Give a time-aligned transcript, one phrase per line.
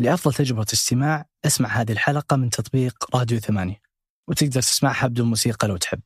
[0.00, 3.80] لأفضل تجربة استماع أسمع هذه الحلقة من تطبيق راديو ثمانية
[4.28, 6.00] وتقدر تسمعها بدون موسيقى لو تحب.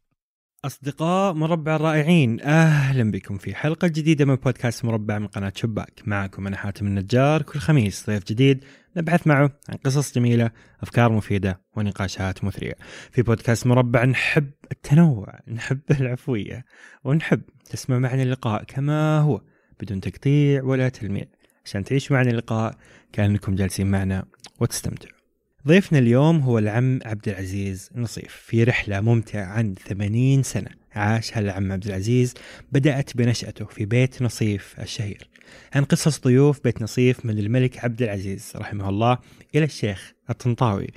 [0.65, 6.03] أصدقاء مربع الرائعين أهلا بكم في حلقة جديدة من بودكاست مربع من قناة شباك.
[6.07, 8.65] معكم أنا حاتم النجار كل خميس ضيف جديد
[8.97, 10.51] نبحث معه عن قصص جميلة
[10.83, 12.75] أفكار مفيدة ونقاشات مثرية.
[13.11, 16.65] في بودكاست مربع نحب التنوع نحب العفوية
[17.05, 19.43] ونحب تسمع معنا اللقاء كما هو
[19.81, 21.25] بدون تقطيع ولا تلميع.
[21.65, 22.77] عشان تعيشوا معنا اللقاء
[23.13, 24.25] كأنكم جالسين معنا
[24.61, 25.23] وتستمتعوا.
[25.67, 30.71] ضيفنا اليوم هو العم عبد العزيز نصيف في رحلة ممتعة عن 80 سنة.
[30.93, 32.35] عاشها العم عبد العزيز
[32.73, 35.29] بدأت بنشأته في بيت نصيف الشهير.
[35.75, 39.19] عن قصص ضيوف بيت نصيف من الملك عبد العزيز رحمه الله
[39.55, 40.91] إلى الشيخ الطنطاوي.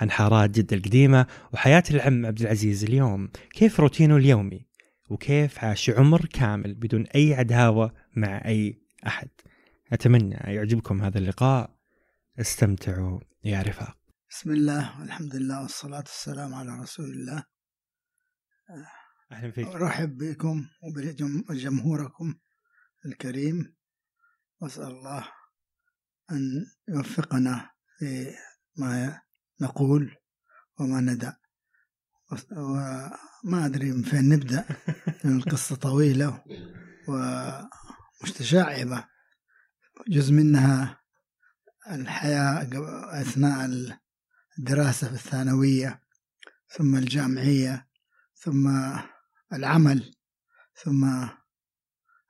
[0.00, 3.28] عن حارات جدة القديمة وحياة العم عبد العزيز اليوم.
[3.52, 4.66] كيف روتينه اليومي؟
[5.10, 9.28] وكيف عاش عمر كامل بدون أي عداوة مع أي أحد؟
[9.92, 11.76] أتمنى يعجبكم هذا اللقاء.
[12.40, 13.98] استمتعوا يا رفاق.
[14.30, 17.44] بسم الله والحمد لله والصلاة والسلام على رسول الله.
[19.32, 19.66] أهلا فيك.
[19.66, 22.34] أرحب بكم وبجمهوركم
[23.06, 23.76] الكريم.
[24.60, 25.28] وأسأل الله
[26.30, 28.34] أن يوفقنا في
[28.76, 29.20] ما
[29.60, 30.16] نقول
[30.80, 31.32] وما ندع
[32.52, 34.64] وما أدري من فين نبدأ
[35.24, 36.44] القصة طويلة
[38.22, 39.11] ومتشعبة
[40.08, 41.00] جزء منها
[41.90, 42.68] الحياة
[43.20, 43.70] أثناء
[44.58, 46.02] الدراسة في الثانوية
[46.68, 47.88] ثم الجامعية
[48.34, 48.92] ثم
[49.52, 50.14] العمل
[50.84, 51.28] ثم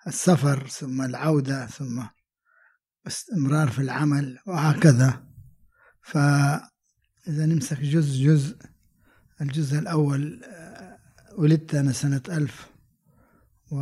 [0.06, 2.02] السفر ثم العودة ثم
[3.06, 5.26] استمرار في العمل وهكذا.
[6.02, 8.56] فإذا نمسك جزء جزء
[9.40, 10.44] الجزء الأول
[11.38, 12.70] ولدت أنا سنة ألف
[13.70, 13.76] و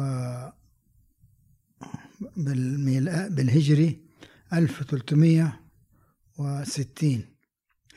[2.20, 4.06] بالهجري
[4.52, 7.24] 1360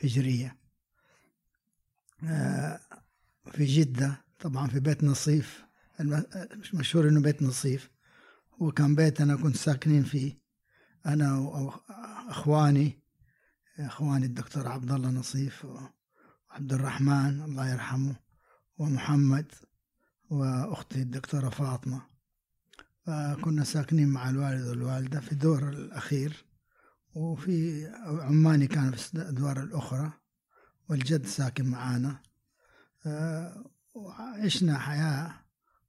[0.04, 0.56] هجرية.
[3.52, 5.64] في جدة طبعا في بيت نصيف
[6.74, 7.90] مشهور إنه بيت نصيف.
[8.62, 10.38] هو كان بيت أنا كنت ساكنين فيه
[11.06, 13.02] أنا واخواني
[13.78, 18.16] إخواني الدكتور عبد الله نصيف وعبد الرحمن الله يرحمه
[18.78, 19.52] ومحمد
[20.30, 22.13] وأختي الدكتورة فاطمة.
[23.06, 26.44] فكنا ساكنين مع الوالد والوالدة في الدور الأخير
[27.14, 30.12] وفي عماني كان في الأدوار الأخرى
[30.88, 32.22] والجد ساكن معانا.
[33.94, 35.34] وعشنا حياة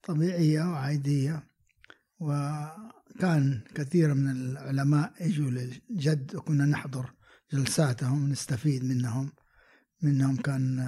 [0.04, 1.48] طبيعية وعادية
[2.20, 7.14] وكان كثير من العلماء يجوا للجد وكنا نحضر
[7.54, 9.32] جلساتهم نستفيد منهم.
[10.02, 10.80] منهم كان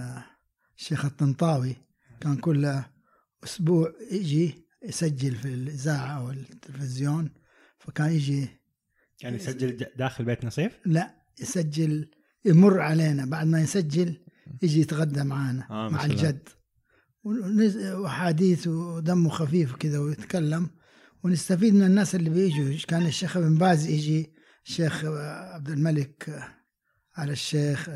[0.77, 1.75] الشيخ الطنطاوي
[2.21, 2.81] كان كل
[3.43, 7.29] أسبوع يجي يسجل في الإذاعة أو التلفزيون
[7.79, 8.47] فكان يجي
[9.21, 12.11] يعني يسجل داخل بيت نصيف؟ لا يسجل
[12.45, 13.25] يمر علينا.
[13.25, 14.25] بعد ما يسجل
[14.61, 16.49] يجي يتغدى معانا آه مع الجد.
[17.93, 20.69] وحديث ودمه خفيف كذا ويتكلم.
[21.23, 22.77] ونستفيد من الناس اللي بيجوا.
[22.87, 24.33] كان الشيخ ابن باز يجي
[24.65, 26.43] الشيخ عبد الملك
[27.15, 27.89] على الشيخ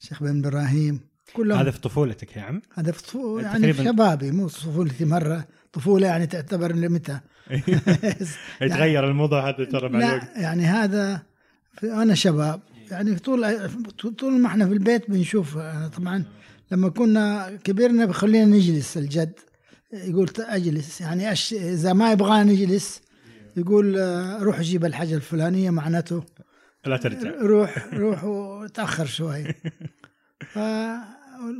[0.00, 1.07] الشيخ بن إبراهيم.
[1.32, 1.58] كلهم.
[1.58, 5.44] هذا في طفولتك يا عم؟ هذا في طفولة يعني في شبابي مو طفولتي مرة.
[5.72, 7.18] طفولة يعني تعتبر لمتى
[8.62, 11.22] يتغير الموضوع هذا ترى مع الوقت يعني هذا
[11.84, 12.60] أنا شباب.
[12.90, 13.70] يعني طول
[14.18, 15.58] طول ما إحنا في البيت بنشوف
[15.96, 16.24] طبعا
[16.70, 19.32] لما كنا كبرنا بخلينا نجلس الجد.
[19.92, 21.00] يقول أجلس.
[21.00, 21.52] يعني أش...
[21.52, 23.00] إذا ما يبغانا نجلس
[23.56, 23.98] يقول
[24.42, 26.24] روح جيب الحاجة الفلانية معناته.
[26.86, 27.30] لا ترجع.
[27.40, 29.44] روح روح وتأخر شوي.
[30.52, 30.58] ف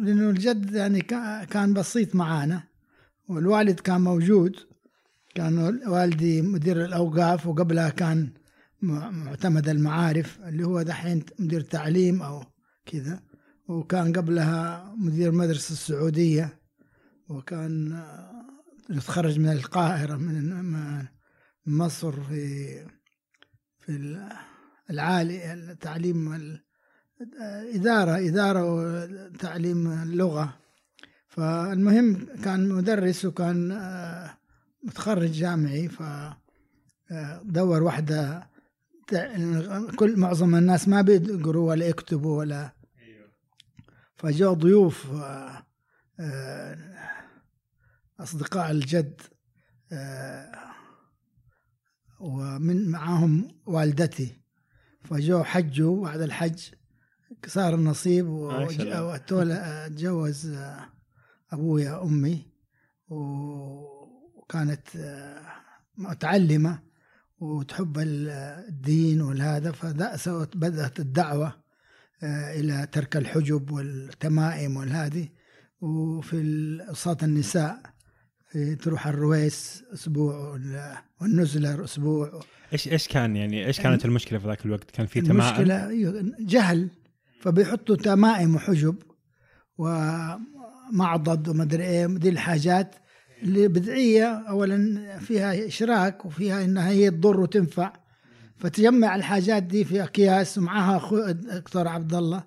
[0.03, 1.01] لأنه الجد يعني
[1.51, 2.63] كان بسيط معانا
[3.29, 4.57] والوالد كان موجود.
[5.35, 8.33] كان والدي مدير الأوقاف وقبلها كان
[8.83, 12.45] معتمد المعارف اللي هو دحين مدير تعليم أو
[12.87, 13.23] كذا.
[13.69, 16.59] وكان قبلها مدير مدرسة السعودية.
[17.29, 18.03] وكان
[18.91, 21.07] يتخرج من القاهرة من
[21.67, 22.75] مصر في
[23.81, 24.19] في
[24.91, 26.61] العالي التعليم
[27.75, 30.57] إدارة إدارة وتعليم اللغة
[31.29, 33.79] فالمهم كان مدرس وكان
[34.83, 35.89] متخرج جامعي
[37.09, 38.49] فدور واحدة
[39.97, 42.73] كل معظم الناس ما بيقروا ولا يكتبوا ولا.
[44.17, 45.07] فجاء ضيوف
[48.21, 49.21] أصدقاء الجد
[52.21, 54.41] ومن معاهم والدتي.
[55.05, 56.69] فجاء حجوا بعد الحج
[57.47, 58.27] صار النصيب
[59.49, 60.57] وتجوز
[61.53, 62.47] أبويا أمي
[63.09, 64.89] وكانت
[65.97, 66.79] متعلمة
[67.41, 68.29] وتحب ال-
[68.69, 71.69] الدين والهذا فبدأت بدأت الدعوة
[72.23, 75.29] آه، إلى ترك الحجب والتمائم والهذه.
[75.81, 76.39] وفي
[76.89, 77.81] أوساط النساء
[78.83, 82.41] تروح الرويس أسبوع وال- والنزلة أسبوع.
[82.73, 86.33] إيش إيش كان يعني إيش كانت المشكلة في ذاك الوقت؟ كان في تمائم؟ المشكلة أيوة،
[86.41, 86.89] جهل.
[87.41, 88.97] فبيحطوا تمائم وحجب
[89.79, 92.95] ومعضد ومدري إيه دي الحاجات
[93.43, 94.27] اللي بدعية.
[94.27, 97.93] اولا فيها إشراك وفيها إنها هي تضر وتنفع.
[98.57, 102.45] فتجمع الحاجات دي في أكياس ومعها أخو دكتور عبد الله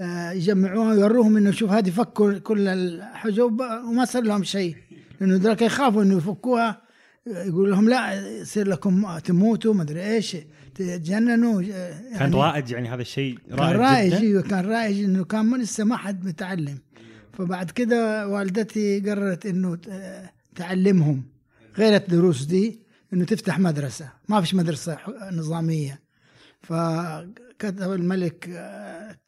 [0.00, 4.76] آه، يجمعوها ويوروهم إنه شوف هذه فكوا كل الحجب وما صار لهم شيء
[5.20, 6.82] لأنه ذاك يخافوا إنه يفكوها.
[7.26, 10.36] يقول لهم لا يصير لكم تموتوا ما أدري إيش
[10.74, 14.20] تجننوا يعني كان رائج يعني هذا الشيء كان رائج رائج جدا.
[14.20, 16.78] أيوه كان رائج إنه كان من لسه ما حد متعلم.
[17.32, 19.78] فبعد كده والدتي قررت إنه
[20.54, 21.22] تعلمهم.
[21.78, 22.80] غير الدروس دي
[23.12, 24.08] إنه تفتح مدرسة.
[24.28, 24.98] ما فيش مدرسة
[25.32, 26.00] نظامية.
[26.60, 28.48] فكتب الملك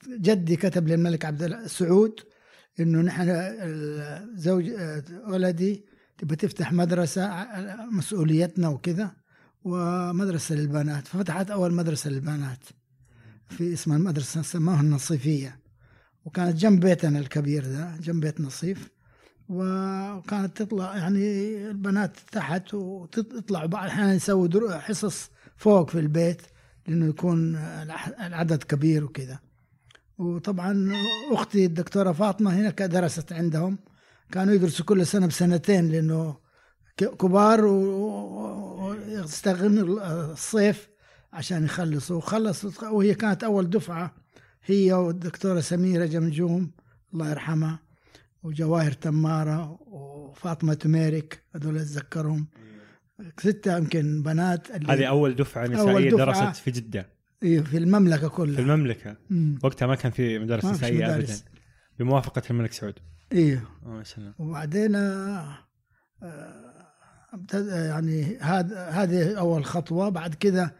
[0.08, 2.20] جدي كتب للملك عبد الله سعود
[2.80, 3.28] إنه نحن
[4.34, 4.70] زوج
[5.28, 5.84] ولدي
[6.18, 9.10] تبى تفتح مدرسة ع- مسؤوليتنا وكذا
[9.64, 11.06] ومدرسة للبنات.
[11.06, 12.58] ففتحت أول مدرسة للبنات
[13.48, 15.60] في اسمها المدرسة سموها النصيفية.
[16.24, 18.90] وكانت جنب بيتنا الكبير ده جنب بيت نصيف.
[19.48, 26.42] وكانت تطلع يعني البنات تحت وتطلع بعض الأحيان يسووا حصص فوق في البيت
[26.86, 29.38] لأنه يكون الع- العدد كبير وكذا.
[30.18, 30.92] وطبعا
[31.32, 33.78] أختي الدكتورة فاطمة هنا كانت درست عندهم.
[34.32, 36.36] كانوا يدرسوا كل سنة بسنتين لأنه
[36.96, 37.64] ك- كبار
[38.84, 40.88] ويستغنوا الصيف
[41.32, 44.14] عشان يخلصوا وخلصت وهي كانت أول دفعة
[44.64, 46.70] هي والدكتورة سميرة جمجوم
[47.14, 47.78] الله يرحمها
[48.42, 52.46] وجواهر تمارة وفاطمة تميرك هذول أتذكرهم
[53.38, 56.44] ستة يمكن بنات هذه أول دفعة نسائية أول دفعة.
[56.50, 59.58] درست في جدة إيه، في المملكة في كلها المملكة مم.
[59.64, 61.44] وقتها ما كان في مدارس ابدا مدارس.
[61.98, 62.94] بموافقة الملك سعود
[63.82, 65.58] ما شاء الله وبعدين آه،
[66.22, 66.74] آه،
[67.32, 70.08] ابتدى يعني هذا هذه أول خطوة.
[70.08, 70.74] بعد كده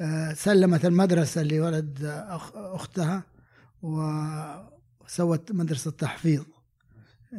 [0.00, 3.22] آه، سلمت المدرسة لولد أخ أختها
[3.82, 6.44] وسوت مدرسة تحفيظ.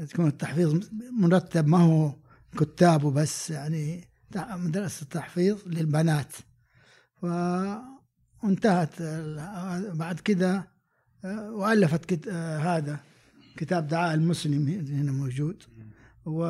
[0.10, 0.90] تكون التحفيظ
[1.20, 2.16] مرتب ما هو
[2.60, 6.34] كتاب وبس يعني مدرسة تحفيظ للبنات.
[8.44, 9.02] وانتهت
[9.94, 10.72] بعد كده
[11.26, 13.00] آه، وألفت كت- آه، هذا.
[13.58, 15.64] كتاب دعاء المسلم هنا موجود.
[16.26, 16.44] و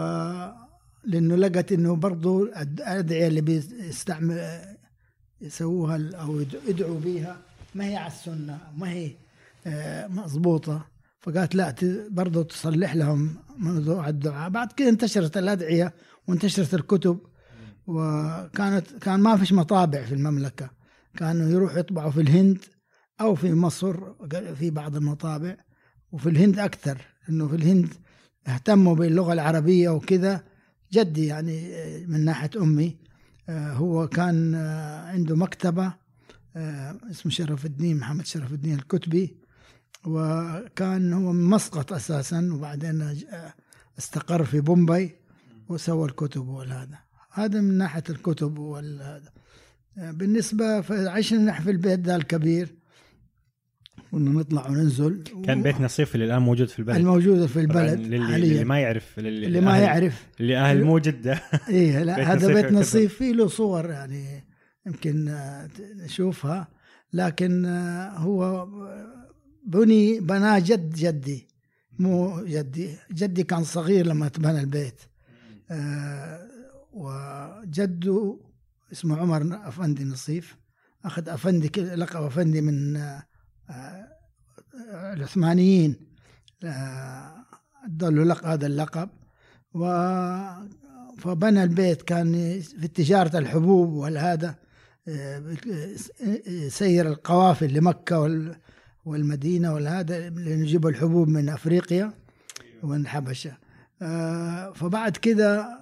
[1.04, 4.62] لأنه لقت إنه برضو الأدعية اللي بيستعمل
[5.42, 7.38] يسووها أو يد- يدعوا بيها
[7.76, 9.12] ما هي على السنة ما هي
[9.68, 10.86] آه، مضبوطة.
[11.22, 11.76] فقالت لا
[12.10, 14.50] برضو تصلح لهم موضوع الدعاء.
[14.50, 15.94] بعد كده انتشرت الأدعية
[16.28, 17.20] وانتشرت الكتب.
[17.88, 20.70] وكانت كان ما فيش مطابع في المملكة.
[21.18, 22.58] كانوا يروحوا يطبعوا في الهند
[23.22, 23.98] أو في مصر
[24.56, 25.56] في بعض المطابع.
[26.12, 27.94] وفي الهند أكثر إنه في الهند
[28.48, 30.44] اهتموا باللغة العربية وكذا.
[30.94, 32.98] جدي يعني آه، من ناحية أمي
[33.50, 35.94] آه، هو كان آه، عنده مكتبة
[36.56, 39.38] آه، اسمه شرف الدين محمد شرف الدين الكتبي
[40.06, 43.16] وكان هو من مسقط أساسا وبعدين
[44.00, 45.16] استقر في بومبي
[45.70, 47.00] وسوى الكتب والهذا.
[47.32, 49.32] هذا من ناحية الكتب والهذا.
[49.98, 50.66] بالنسبة
[51.10, 52.76] عشنا نحن في البيت ده الكبير.
[54.12, 55.24] كنا نطلع وننزل.
[55.46, 56.98] كان بيت نصيف اللي الآن موجود في البلد.
[56.98, 58.54] الموجوده في البلد للي, حاليا.
[58.54, 60.28] للي ما يعرف للي اللي ما يعرف.
[60.40, 62.72] اللي أهل مو جده إيه بيت لا هذا نصيف بيت.
[62.72, 64.46] نصيف فيه له صور يعني
[64.88, 66.68] يمكن آه، نشوفها.
[67.14, 68.68] لكن آه، هو
[69.68, 71.48] بني بناه جد جدي
[72.00, 72.90] مو جدي.
[73.12, 75.02] جدي كان صغير لما تبنى البيت.
[75.72, 76.40] آه،
[76.94, 78.40] وجده
[78.92, 80.58] اسمه عمر أفندي نصيف.
[81.06, 82.98] أخذ أفندي لقب أفندي من
[85.14, 85.96] العثمانيين
[86.64, 87.36] آه،
[87.86, 89.10] ادوا له هذا اللقب.
[89.74, 89.86] و
[91.18, 94.56] فبنى البيت كان في تجارة الحبوب والهذا
[95.08, 95.56] آه،
[96.48, 98.56] يسير القوافل لمكة وال-
[99.06, 102.14] والمدينة والهذا لنجيب الحبوب من أفريقيا
[102.84, 103.58] ومن الحبشة
[104.02, 105.80] آه، فبعد كده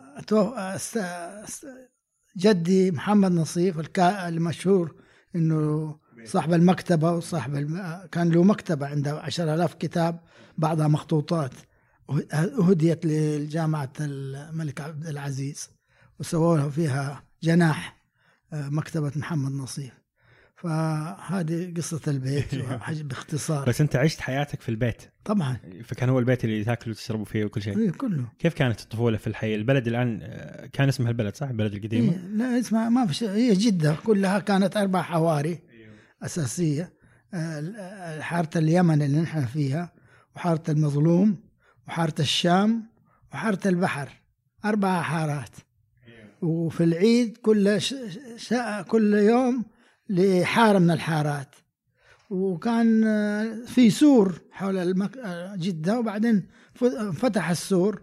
[2.37, 3.79] جدي محمد نصيف
[4.27, 4.95] المشهور
[5.35, 5.95] إنه
[6.25, 8.01] صاحب المكتبة وصاحب الم...
[8.11, 10.19] كان له مكتبة عنده عشر آلاف كتاب
[10.57, 11.53] بعضها مخطوطات.
[12.33, 15.69] أهديت لجامعة الملك عبد العزيز
[16.19, 17.99] وسووا فيها جناح
[18.53, 19.99] آه، مكتبة محمد نصيف.
[20.55, 22.55] فهذه قصة البيت
[23.09, 23.65] باختصار.
[23.65, 25.01] بس انت عشت حياتك في البيت.
[25.25, 25.57] طبعا.
[25.83, 27.77] فكان هو البيت اللي تاكلوا وتشربوا فيه وكل شيء.
[27.77, 28.25] إيه كله.
[28.39, 32.17] كيف كانت الطفولة في الحي؟ البلد الآن آه، كان اسمها البلد صح؟ البلد القديمة؟ إيه
[32.17, 33.29] لا اسمها ما في شيء.
[33.29, 35.59] هي جدة كلها كانت أربع حواري.
[36.23, 36.93] أساسية
[37.33, 39.93] آه، حارة اليمن اللي نحن فيها
[40.35, 41.37] وحارة المظلوم
[41.87, 42.83] وحارة الشام
[43.33, 44.09] وحارة البحر.
[44.65, 45.49] أربع حارات.
[46.41, 47.95] وفي العيد كل ش...
[48.35, 48.53] ش...
[48.87, 49.65] كل يوم
[50.09, 51.55] لحارة من الحارات.
[52.29, 55.17] وكان آه، في سور حول المك...
[55.17, 56.47] آه، جدة وبعدين
[57.13, 58.01] فتح السور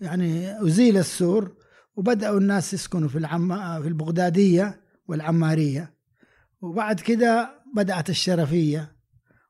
[0.00, 1.56] يعني أزيل السور
[1.96, 3.82] وبدأوا الناس يسكنوا في العم...
[3.82, 5.94] في البغدادية والعمارية.
[6.60, 8.92] وبعد كده بدأت الشرفية.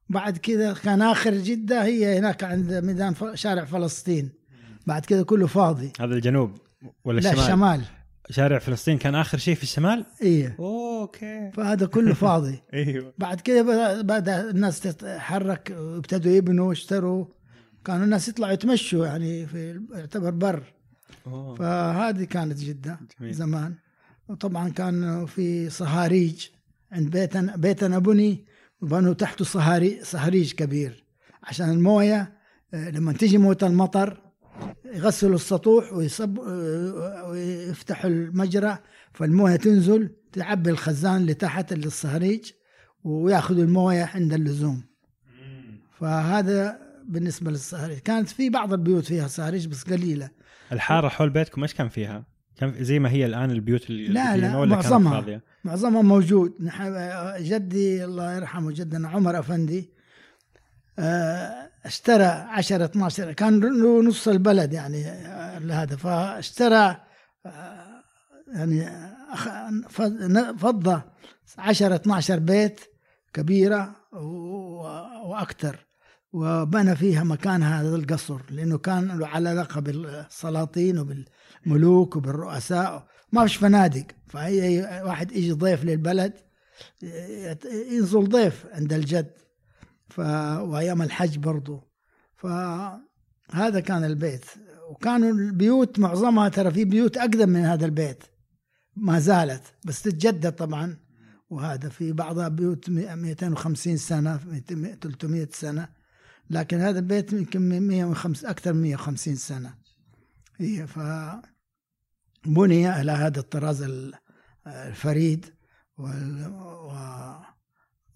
[0.08, 3.14] بعد كده كان آخر جدة هي هناك عند ميدان.
[3.34, 4.30] شارع فلسطين.
[4.86, 5.92] بعد كده كله فاضي.
[6.00, 6.58] هذا الجنوب
[7.04, 7.84] ولا لا الشمال؟ الشمال.
[8.30, 10.56] شارع فلسطين كان آخر شيء في الشمال؟ إيه.
[10.58, 11.50] أوكي.
[11.54, 12.62] فهذا كله فاضي.
[12.74, 13.14] أيوه.
[13.18, 17.26] بعد بدأ, بدأ الناس تتحرك وابتدوا يبنوا واشتروا
[17.84, 20.62] كانوا الناس يطلعوا يتمشوا يعني في يعتبر بر.
[21.26, 21.54] أوه.
[21.54, 23.34] فهذه كانت جدة جميل.
[23.34, 23.74] زمان.
[24.28, 26.46] وطبعا كان في صهاريج.
[26.92, 28.46] عند بيتنا بيتنا بني
[28.80, 31.04] وبنوا تحته صهاري صهريج كبير.
[31.42, 32.38] عشان الموية
[32.74, 34.22] آه، لما تيجي مويه المطر
[34.84, 38.78] يغسلوا السطوح ويصب آه، ويفتحوا المجرى
[39.12, 42.50] فالموية تنزل تعبي الخزان اللي تحت اللي الصهريج
[43.04, 44.84] وياخذوا الموية عند اللزوم.
[46.00, 47.98] فهذا بالنسبة للصهريج.
[47.98, 50.30] كانت في بعض البيوت فيها صهريج بس قليلة.
[50.72, 52.24] الحارة حول بيتكم إيش كان فيها؟
[52.58, 55.20] كان زي ما هي الآن البيوت ال- لا، لا، ولا كانت معظمها.
[55.20, 56.54] فاضية؟ معظمها موجود
[57.40, 59.90] جدي الله يرحمه جدنا عمر أفندي
[60.98, 66.96] آه، اشترى 10 12 كان له نص البلد يعني آه، لهذا فاشترى
[67.46, 68.02] آه،
[68.54, 68.86] يعني
[69.34, 71.02] أخ- ف- فضة
[71.58, 72.80] 10 12 بيت
[73.32, 75.76] كبيرة و- وأكثر
[76.32, 81.24] وبنى فيها مكان هذا القصر لأنه كان له على علاقة بالسلاطين
[81.68, 84.06] وبالملوك وبالرؤساء ما فيش فنادق.
[84.26, 86.32] فأي واحد يجي ضيف للبلد
[87.92, 89.32] ينزل ضيف عند الجد.
[90.08, 90.18] ف...
[90.60, 91.82] وأيام الحج برضو.
[92.36, 94.44] فهذا كان البيت.
[94.90, 98.24] وكانوا البيوت معظمها ترى في بيوت أقدم من هذا البيت.
[98.96, 99.62] ما زالت.
[99.84, 100.96] بس تتجدد طبعا.
[101.50, 105.88] وهذا في بعضها بيوت 250 سنة 200 300 سنة.
[106.50, 109.74] لكن هذا البيت يمكن 105 أكثر من 150 سنة.
[110.56, 110.98] هي ف
[112.46, 114.14] بني على هذا الطراز ال-
[114.66, 115.46] الفريد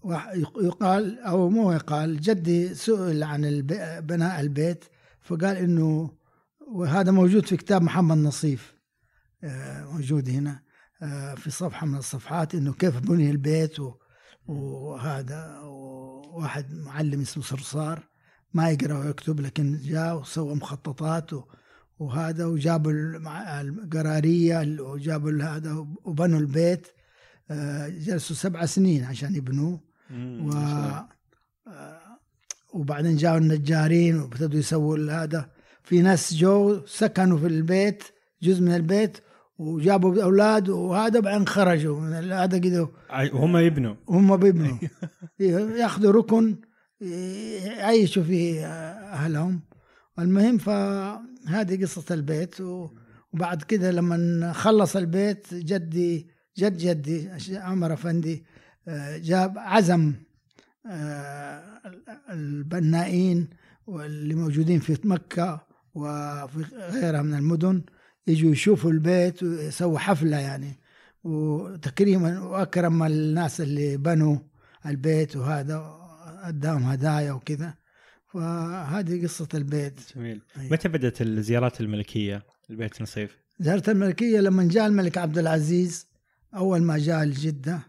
[0.03, 3.61] ويقال أو مو يقال جدي سئل عن
[4.01, 4.85] بناء البيت
[5.21, 6.11] فقال إنه
[6.71, 8.73] وهذا موجود في كتاب محمد نصيف
[9.43, 10.61] آه، موجود هنا
[11.01, 13.75] آه، في صفحة من الصفحات إنه كيف بني البيت
[14.47, 15.59] وهذا
[16.33, 18.03] واحد معلم اسمه صرصار
[18.53, 21.31] ما يقرأ ويكتب لكن جاء وسوى مخططات
[22.03, 22.91] وهذا وجابوا
[23.61, 25.71] القرارية وجابوا هذا
[26.03, 26.87] وبنوا البيت
[27.51, 29.79] آه، جلسوا سبع سنين عشان يبنوه.
[30.45, 30.51] و
[31.67, 31.99] آه،
[32.73, 35.49] وبعدين جاءوا النجارين وابتدوا يسووا هذا.
[35.83, 38.03] في ناس جو سكنوا في البيت
[38.43, 39.17] جزء من البيت
[39.57, 41.99] وجابوا أولاد وهذا بعدين خرجوا.
[41.99, 42.89] من هذا كده
[43.33, 43.95] وهم يبنوا.
[44.09, 44.77] هم بيبنوا
[45.39, 46.55] ياخذوا ركن
[47.01, 48.65] يعيشوا فيه
[49.13, 49.61] أهلهم.
[50.19, 56.27] المهم فهذه قصة البيت وبعد كده لما خلص البيت جدي
[56.57, 58.45] جد جدي عمر أفندي
[58.87, 60.13] آه، جاب عزم
[60.85, 61.81] آه،
[62.29, 63.49] البنائين
[63.87, 67.81] واللي موجودين في مكة وفي غيرها من المدن
[68.27, 70.79] يجوا يشوفوا البيت ويسووا حفلة يعني.
[71.23, 74.37] وتكريما وأكرم الناس اللي بنوا
[74.85, 75.99] البيت وهذا
[76.43, 77.73] أداهم هدايا وكذا.
[78.33, 79.99] فهذه قصة البيت.
[80.15, 80.41] جميل.
[80.59, 80.69] أي.
[80.69, 86.07] متى بدأت الزيارات الملكية؟ البيت نصيف؟ زيارة الملكية لما جاء الملك عبد العزيز
[86.55, 87.79] أول ما جاء لجدة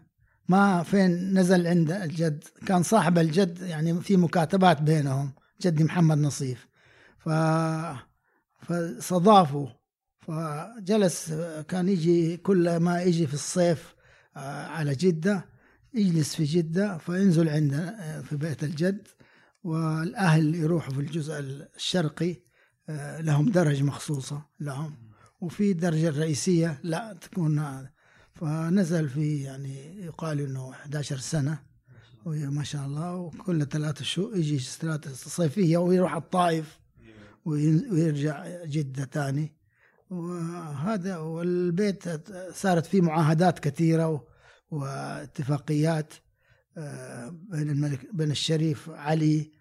[0.49, 6.67] ما فين نزل عند الجد كان صاحب الجد يعني في مكاتبات بينهم جدي محمد نصيف.
[7.17, 7.29] ف
[8.61, 9.67] فاستضافوا
[10.19, 11.33] فجلس
[11.67, 13.95] كان يجي كل ما يجي في الصيف
[14.37, 15.45] آه، على جدة
[15.93, 19.07] يجلس في جدة فينزل عندنا آه، في بيت الجد.
[19.65, 22.35] والأهل يروحوا في الجزء الشرقي
[22.89, 24.95] آه، لهم درج مخصوصة لهم.
[25.41, 27.87] وفي الدرجة الرئيسية لا تكون
[28.35, 31.59] فنزل في يعني يقال إنه 11 سنة
[32.25, 36.79] وهي ما شاء الله وكل ثلاثة شهور يجي ثلاثة صيفية ويروح الطائف
[37.45, 39.55] ويرجع جدة تاني
[40.09, 42.03] وهذا والبيت
[42.53, 44.27] صارت فيه معاهدات كثيرة
[44.71, 46.13] واتفاقيات
[46.77, 49.54] آه، بين الملك بين الشريف علي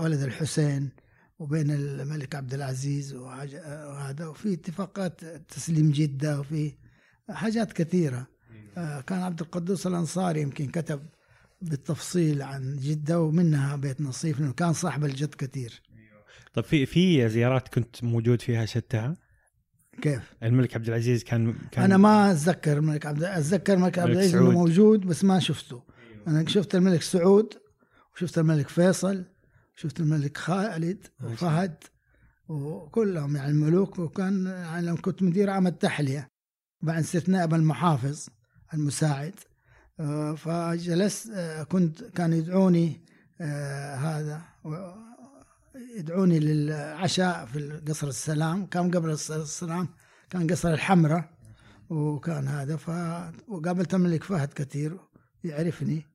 [0.00, 0.90] ولد الحسين
[1.38, 6.72] وبين الملك عبد العزيز وهذا وفي اتفاقات تسليم جدة وفي
[7.30, 8.26] حاجات كثيرة.
[8.76, 11.02] آه، كان عبد القدوس الأنصاري يمكن كتب
[11.62, 15.82] بالتفصيل عن جدة ومنها بيت نصيف لأنه كان صاحب الجد كثير.
[16.54, 19.16] طب في في زيارات كنت موجود فيها شتها؟
[20.02, 24.34] كيف؟ الملك عبد العزيز كان كان أنا ما أتذكر الملك عبد أتذكر الملك عبد العزيز
[24.34, 24.50] إنه.
[24.50, 25.82] موجود بس ما شفته.
[26.28, 27.54] أنا شفت الملك سعود
[28.14, 29.24] وشفت الملك فيصل
[29.80, 31.74] وشفت الملك خالد وفهد
[32.48, 36.28] وكلهم يعني الملوك وكان يعني لما كنت مدير عام التحلية
[36.82, 38.26] بعد صرت نائب المحافظ
[38.74, 39.34] المساعد.
[40.00, 43.00] آه، فجلست آه، كنت كان يدعوني
[43.40, 44.42] آه، هذا
[45.96, 48.66] يدعوني للعشاء في قصر السلام.
[48.66, 49.88] كان قبل السلام
[50.30, 51.30] كان قصر الحمراء
[51.90, 52.90] وكان هذا ف
[53.48, 55.00] وقابلت الملك فهد كثير
[55.44, 56.09] يعرفني.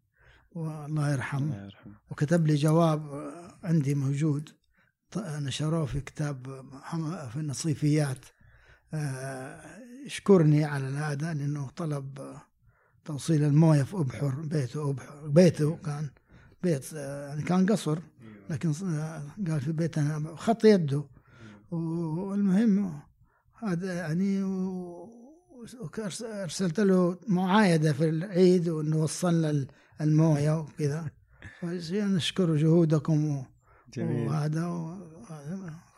[0.55, 1.53] والله يرحمه.
[1.53, 1.93] الله يرحمه.
[2.11, 4.49] وكتب لي جواب آه، عندي موجود.
[5.17, 6.65] نشروه في كتاب
[7.33, 8.25] في النصيفيات.
[8.93, 9.61] آه،
[10.05, 12.41] يشكرني على هذا لأنه طلب آه،
[13.05, 15.27] توصيل الموية في أبحر بيته أبحر.
[15.27, 16.09] بيته كان
[16.63, 17.99] بيت آه، يعني كان قصر.
[18.49, 21.03] لكن آه، قال في بيتنا خط يده.
[21.71, 22.99] والمهم
[23.63, 24.43] هذا يعني
[26.23, 29.65] أرسلت له معايدة في العيد وإنه وصلنا
[30.01, 31.11] المويه وكذا
[31.93, 33.43] نشكر جهودكم
[33.93, 34.97] جميل وهذا.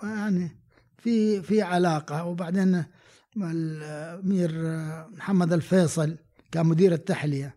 [0.04, 0.50] يعني
[0.98, 2.86] في في علاقة وبعدين
[3.38, 4.52] الامير
[5.18, 6.18] محمد الفيصل
[6.52, 7.56] كان مدير التحلية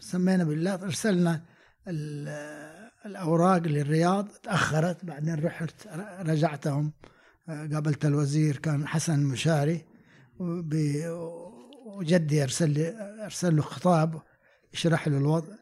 [0.00, 1.42] سمينا بالله ارسلنا
[1.88, 4.28] ال- الأوراق للرياض.
[4.42, 5.86] تأخرت بعدين رحت
[6.20, 6.92] رجعتهم.
[7.04, 7.15] آه،
[7.48, 9.84] قابلت الوزير كان حسن المشاري
[10.38, 10.74] وب-
[11.86, 12.88] وجدي أرسل لي
[13.24, 14.22] أرسل له خطاب
[14.74, 15.54] يشرح له الوضع.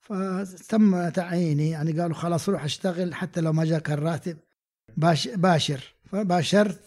[0.00, 4.36] فتم تعييني يعني قالوا خلاص روح اشتغل حتى لو ما جاك الراتب
[4.96, 5.94] باش باشر.
[6.12, 6.80] فباشرت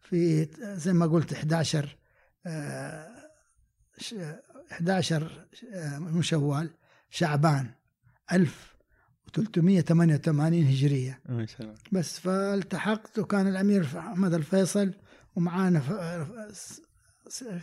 [0.00, 1.96] في زي ما قلت 11
[2.46, 3.08] آه،
[3.98, 4.14] ش-
[4.72, 6.70] 11 آه، من شوال
[7.10, 7.70] شعبان
[9.38, 11.46] 1388 هجرية ما
[11.92, 14.92] بس فالتحقت وكان الأمير محمد الفيصل
[15.36, 15.82] ومعانا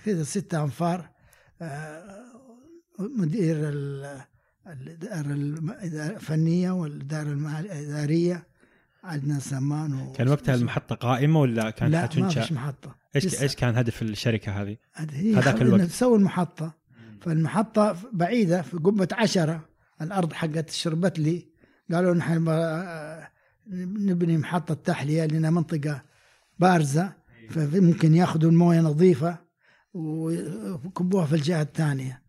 [0.06, 1.10] كذا ستة أنفار
[1.62, 2.24] آه،
[3.00, 4.22] مدير ال-
[4.68, 8.48] الإدارة الم- الفنية المال- الإدارية
[9.04, 10.12] عدنان سمان و...
[10.12, 13.42] كان وقتها المحطة قائمة ولا كانت لا ما حتنشا؟ فيش محطة إيش.
[13.42, 14.78] إيش كان هدف الشركة هذه؟
[15.36, 15.82] هذاك الوقت.
[15.82, 16.74] تسوي المحطة
[17.22, 19.70] فالمحطة بعيدة في قبة عشرة
[20.02, 21.49] الأرض حقت شربت لي
[21.92, 22.34] قالوا نحن
[24.08, 26.02] نبني محطة تحلية لنا منطقة
[26.60, 27.14] بارزة
[27.50, 29.38] فممكن ياخذوا الموية نظيفة
[29.94, 32.22] ويكبوها في الجهة الثانية.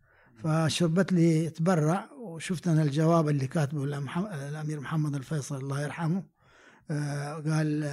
[0.43, 6.23] فشربت لي تبرع وشفت أنا الجواب اللي كاتبه الأم- الأمير محمد الفيصل الله يرحمه
[6.91, 7.83] آه، قال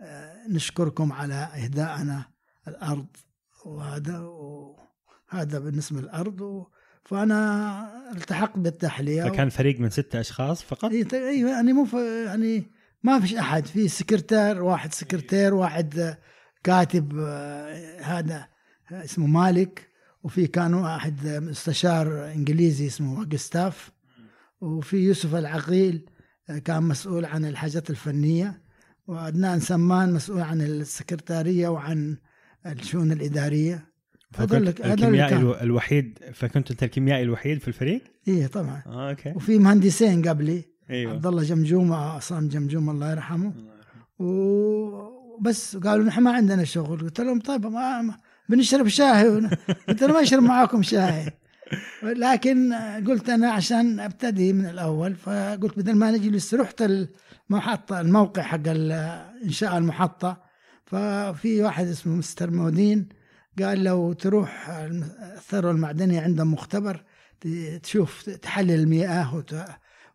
[0.00, 2.24] آه، نشكركم على إهداءنا
[2.68, 3.06] الأرض
[3.66, 6.66] وهذا وهذا بالنسبة للأرض
[7.04, 11.86] فأنا التحقت بالتحلية فكان فريق من ستة أشخاص فقط؟ إيه، أيوه يعني مو
[12.26, 12.64] يعني
[13.02, 16.16] ما فيش أحد في سكرتير واحد سكرتير واحد
[16.62, 18.48] كاتب آه، هذا
[18.92, 19.88] آه، اسمه مالك
[20.22, 23.90] وفي كان واحد مستشار إنجليزي اسمه جستاف
[24.60, 26.06] وفي يوسف العقيل
[26.50, 28.62] آه، كان مسؤول عن الحاجات الفنية
[29.06, 32.16] وعدنان سمان مسؤول عن السكرتارية وعن
[32.66, 33.93] الشؤون الإدارية.
[34.38, 35.54] هذول- فكنت الكيميائي كان.
[35.62, 38.82] الوحيد فكنت أنت الكيميائي الوحيد في الفريق؟ إيه طبعا.
[38.86, 39.32] آه أوكي.
[39.36, 41.12] وفي مهندسين قبلي أيوه.
[41.12, 43.52] عبد الله جمجومه عصام جمجومه الله يرحمه.
[44.18, 44.24] و...
[45.40, 47.00] بس قالوا نحن ما عندنا شغل.
[47.00, 48.14] قلت لهم طيب ما
[48.48, 49.48] بنشرب شاي.
[49.88, 51.30] قلت لهم ما أشرب معاكم شاي.
[52.02, 52.72] لكن
[53.06, 56.82] قلت أنا عشان أبتدي من الأول فقلت بدل ما نجلس رحت
[57.50, 58.60] المحطة الموقع حق
[59.44, 60.42] إنشاء المحطة.
[60.86, 63.08] ففي واحد اسمه مستر مودين
[63.62, 67.04] قال لو تروح الم- الثروة المعدنية عندهم مختبر
[67.82, 69.64] تشوف تحلل المياه وت-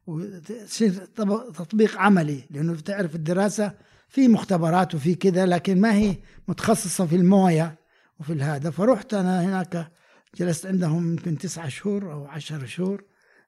[0.07, 3.71] وتصير طب- تطبيق عملي لأنه تعرف الدراسة
[4.07, 6.15] في مختبرات وفي كذا لكن ما هي
[6.47, 7.75] متخصصة في الموية
[8.19, 9.91] وفي هذا فرحت أنا هناك
[10.35, 13.03] جلست عندهم يمكن تسعة شهور أو عشر شهور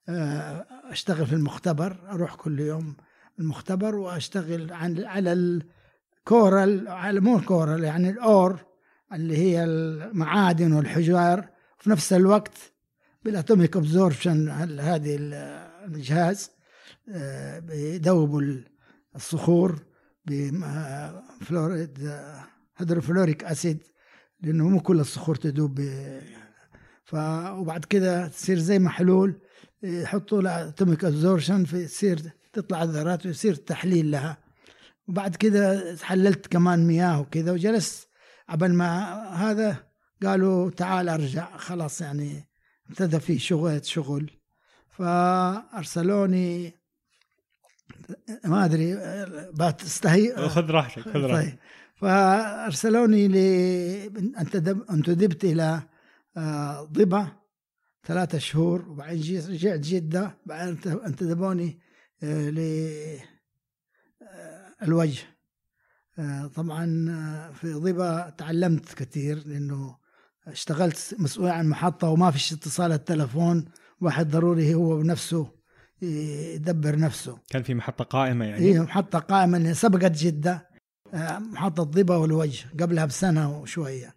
[0.10, 2.96] آه، أشتغل في المختبر أروح كل يوم
[3.40, 8.60] المختبر وأشتغل عن على الكورال على مو الكورال يعني ال ore
[9.14, 12.58] اللي هي المعادن والحجار في نفس الوقت
[13.24, 15.34] بال atomic absorption هذه ال-
[15.96, 16.52] الجهاز
[17.10, 18.42] آه، بيذوبوا
[19.16, 19.80] الصخور
[20.26, 22.12] بفلوريد
[22.78, 23.84] hydrofluoric acid
[24.42, 25.82] لأنه مو كل الصخور تذوب
[27.04, 27.16] ف
[27.52, 29.40] وبعد كده تصير زي محلول
[29.84, 32.22] يحطوا لها أتوميك أبزوربشن فيصير
[32.54, 34.38] تطلع الذرات ويصير تحليل لها.
[35.08, 38.08] وبعد كده حللت كمان مياه وكذا وجلست
[38.52, 39.84] قبل ما هذا
[40.24, 41.58] قالوا تعال أرجع.
[41.58, 42.48] خلاص يعني
[42.90, 44.32] ابتدى في شغل شغل.
[44.90, 46.74] فأرسلوني
[48.46, 48.96] ما أدري
[49.54, 51.50] بتستهي خذ راحتك خذ راحتك.
[51.50, 51.58] طيب.
[51.96, 53.36] فأرسلوني ل
[54.38, 55.82] انتدب- انتدبت إلى
[56.38, 57.28] آه، ضبا.
[58.08, 58.90] ثلاثة شهور.
[58.90, 60.38] وبعدين جيت رجعت جدة.
[60.46, 61.80] بعدين أنت- انتدبوني
[62.24, 62.60] آه، ل
[64.22, 65.24] آه، الوجه.
[66.56, 69.98] طبعا آه، في ضبا تعلمت كثير لأنه
[70.48, 73.66] اشتغلت مسؤول عن محطة وما فيش اتصال التلفون.
[74.02, 75.52] واحد ضروري هو بنفسه
[76.02, 77.38] يدبر نفسه.
[77.50, 80.70] كان في محطة قائمة يعني؟ هي محطة قائمة اللي سبقت جدة
[81.14, 84.16] آه، محطة ضبا والوجه قبلها بسنة وشوية.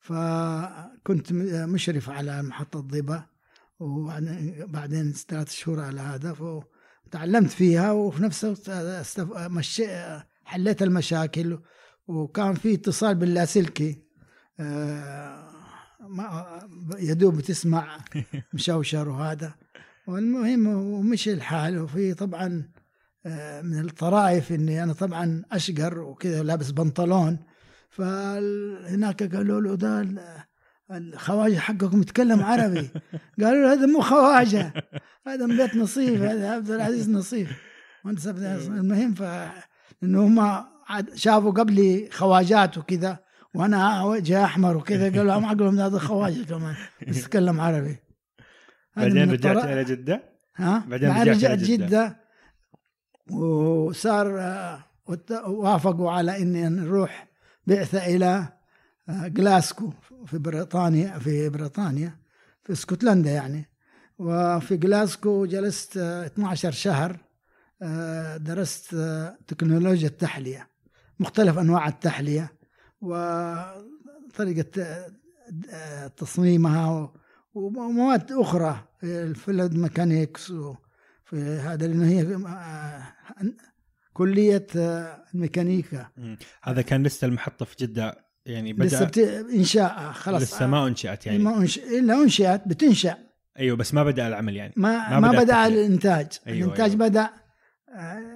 [0.00, 3.26] فكنت مشرف على محطة ضبا
[3.78, 6.62] وبعدين بعدين ثلاث شهور على هذا.
[7.06, 8.70] فتعلمت فيها وفي نفس الوقت.
[10.50, 11.58] حليت المشاكل
[12.06, 14.02] وكان في اتصال باللاسلكي
[14.60, 15.50] آه،
[16.08, 16.60] ما
[16.98, 17.98] يدوب تسمع
[18.54, 19.54] مشوشر وهذا.
[20.06, 21.78] والمهم ومشي الحال.
[21.78, 22.68] وفي طبعا
[23.26, 27.38] آه، من الطرائف إني أنا طبعا أشقر وكذا لابس بنطلون.
[27.90, 30.44] فهناك قالوا له ده ال-
[30.90, 32.90] الخواجة حقكم يتكلم عربي.
[33.42, 34.72] قالوا له هذا مو خواجة
[35.26, 37.50] هذا من بيت نصيف هذا عبد العزيز نصيف.
[38.04, 39.22] مهندس العزيز المهم ف
[40.02, 40.40] إنه هم
[40.88, 43.18] عاد شافوا قبلي خواجات وكذا
[43.54, 46.74] وأنا وجهي أحمر وكذا قالوا ما عقلهم هذا خواجة كمان
[47.08, 47.96] بس يتكلم عربي.
[48.96, 49.64] بعدين رجعت.
[49.64, 50.22] إلى جدة؟
[50.56, 52.16] ها؟ بعدين رجعت إلى جدة.
[53.30, 54.84] وصار آه،
[55.46, 57.28] وافقوا على إني نروح
[57.66, 58.48] بعثة إلى
[59.08, 59.92] آه، جلاسكو
[60.26, 62.16] في بريطانيا في بريطانيا
[62.64, 63.70] في اسكتلندا يعني.
[64.18, 67.10] وفي جلاسكو جلست آه، 12 شهر.
[67.10, 67.29] آه،
[68.36, 70.68] درست آه، تكنولوجيا التحلية
[71.20, 72.52] مختلف أنواع التحلية
[73.00, 75.10] وطريقة آه،
[75.72, 77.12] آه، تصميمها
[77.54, 83.02] ومواد أخرى في ال fluid mechanics وفي هذا لأنه هي آه،
[84.76, 86.06] آه، الميكانيكا.
[86.62, 89.18] هذا كان لسه المحطة في جدة يعني بدأ لسه بت...
[89.54, 91.78] إنشاء خلاص لسه ما أنشأت يعني ما أنش...
[91.78, 93.16] إلا انشئت بتنشأ
[93.58, 95.86] أيوه بس ما بدأ العمل يعني ما ما ما, بدأ بدأ التحلية.
[95.86, 97.08] الإنتاج أيوة، الإنتاج أيوة.
[97.08, 97.30] بدأ آه،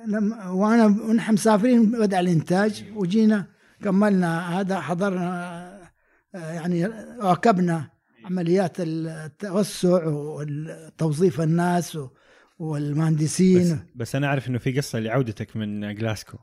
[0.06, 3.46] لما وأنا ونحن مسافرين بدا الإنتاج وجينا
[3.84, 5.64] كملنا هذا حضرنا
[6.34, 6.86] آه، يعني
[7.22, 7.90] واكبنا
[8.24, 12.10] عمليات التوسع وتوظيف الناس و- بس,
[12.58, 16.38] والمهندسين بس أنا أعرف إنه في قصة لعودتك من جلاسكو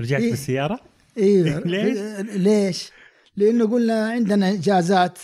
[0.00, 0.30] رجعت إيه.
[0.30, 0.80] بالسيارة
[1.18, 1.98] أيوه ليش؟
[2.36, 2.90] ليش؟
[3.36, 5.18] لأنه قلنا عندنا إجازات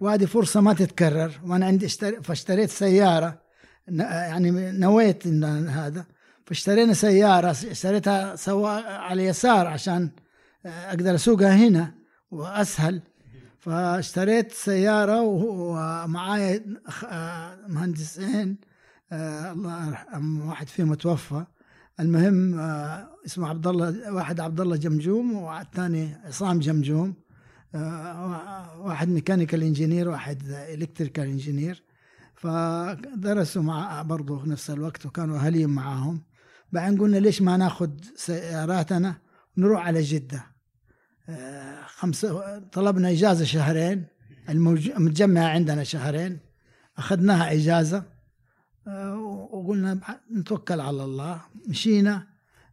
[0.00, 3.42] وهذه فرصة ما تتكرر وأنا عندي اشتري فاشتريت سيارة
[3.88, 6.06] يعني نويت إن هذا
[6.50, 10.10] فاشترينا سيارة اشتريتها سوا على اليسار عشان
[10.66, 11.94] أقدر أسوقها هنا
[12.30, 13.02] وأسهل.
[13.58, 16.64] فاشتريت سيارة وهو- ومعايا
[17.68, 18.56] مهندسين
[19.12, 21.44] آه، الله واحد فيهم توفى.
[22.00, 27.14] المهم آه، اسمه عبد الله واحد عبد الله جمجوم والثاني عصام جمجوم.
[27.74, 31.82] آه، واحد mechanical engineer واحد electrical engineer.
[32.34, 36.22] فدرسوا مع برضه في نفس الوقت وكانوا اهاليهم معاهم.
[36.72, 39.14] بعدين قلنا ليش ما ناخذ سياراتنا؟
[39.56, 40.46] ونروح على جدة.
[41.28, 44.06] آه، خمسة طلبنا إجازة شهرين.
[44.48, 46.38] المتجمعه عندنا شهرين.
[46.98, 48.04] أخذناها إجازة.
[48.86, 49.16] آه،
[49.52, 50.00] وقلنا
[50.32, 51.40] نتوكل على الله.
[51.68, 52.26] مشينا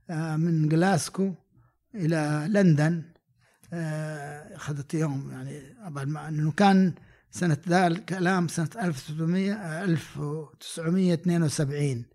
[0.10, 1.34] آه، من جلاسكو
[1.96, 3.04] إلى لندن.
[4.54, 6.94] أخذت يوم يعني قبل ما انه كان
[7.32, 12.06] سنة ذا الكلام سنة 1600 آه، 1972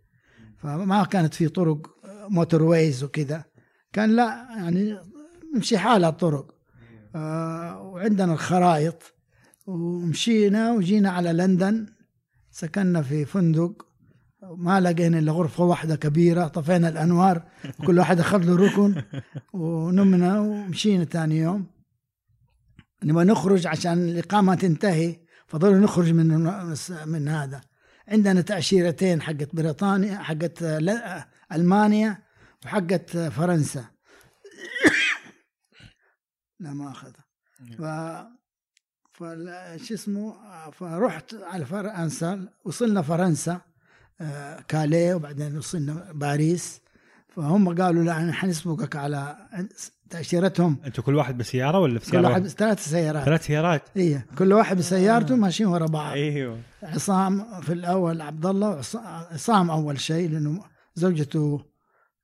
[0.63, 1.91] فما كانت في طرق
[2.29, 3.45] موتور ويز وكذا.
[3.93, 4.99] كان لا يعني
[5.55, 6.55] نمشي حالها الطرق.
[7.15, 9.15] آه، وعندنا الخرائط.
[9.67, 11.87] ومشينا وجينا على لندن.
[12.51, 13.87] سكننا في فندق.
[14.57, 16.47] ما لقينا إلا غرفة واحدة كبيرة.
[16.49, 17.43] طفينا الأنوار.
[17.87, 19.03] كل واحد أخذ له ركن.
[19.53, 21.67] ونمنا ومشينا ثاني يوم.
[23.05, 25.17] نبغى نخرج عشان الإقامة تنتهي.
[25.47, 26.27] فضلوا نخرج من
[27.07, 27.61] من هذا.
[28.09, 30.63] عندنا تأشيرتين حقت بريطانيا حقت
[31.53, 32.23] ألمانيا
[32.65, 33.85] وحقت فرنسا.
[36.61, 37.25] لا ما اخذها
[37.79, 37.83] ف
[39.13, 40.35] فال- شو اسمه
[40.71, 43.61] فرحت على فرنسا وصلنا فرنسا
[44.21, 46.81] آه، كاليه وبعدين وصلنا باريس.
[47.29, 49.49] فهم قالوا لا حنسبقك على
[50.13, 50.77] تأشيرتهم.
[50.87, 53.25] أنتوا كل واحد بسيارة ولا في كل سيارة؟ واحد ثلاث سيارات.
[53.25, 56.13] ثلاث سيارات؟ اي كل واحد بسيارته ماشيين ورا بعض.
[56.13, 56.59] أيوه.
[56.83, 58.81] عصام في الأول عبد الله
[59.33, 61.65] عصام أول شيء لأنه زوجته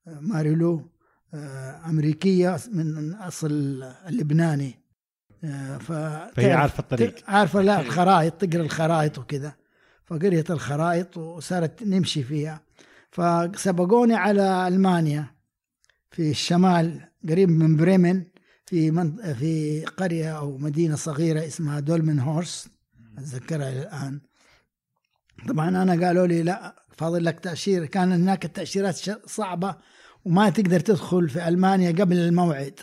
[0.09, 0.91] آه، ماريلو
[1.35, 4.75] آه، أمريكية من أصل اللبناني.
[5.45, 5.93] آه، ف
[6.37, 7.15] فهي عارفة الطريق.
[7.29, 9.53] عارفة لا الخرائط تقرأ الخرائط وكذا.
[10.05, 12.61] فقريت الخرائط وصارت نمشي فيها.
[13.11, 15.27] فسبقوني على ألمانيا
[16.11, 17.08] في الشمال.
[17.29, 18.25] قريب من بريمن
[18.67, 22.69] في من في قرية أو مدينة صغيرة اسمها دولمن هورس
[23.19, 24.21] أتذكرها إلى الآن.
[25.49, 29.77] طبعا أنا قالوا لي لا فاضل لك تاشيره كان هناك التأشيرات ش- صعبة
[30.25, 32.81] وما تقدر تدخل في ألمانيا قبل الموعد.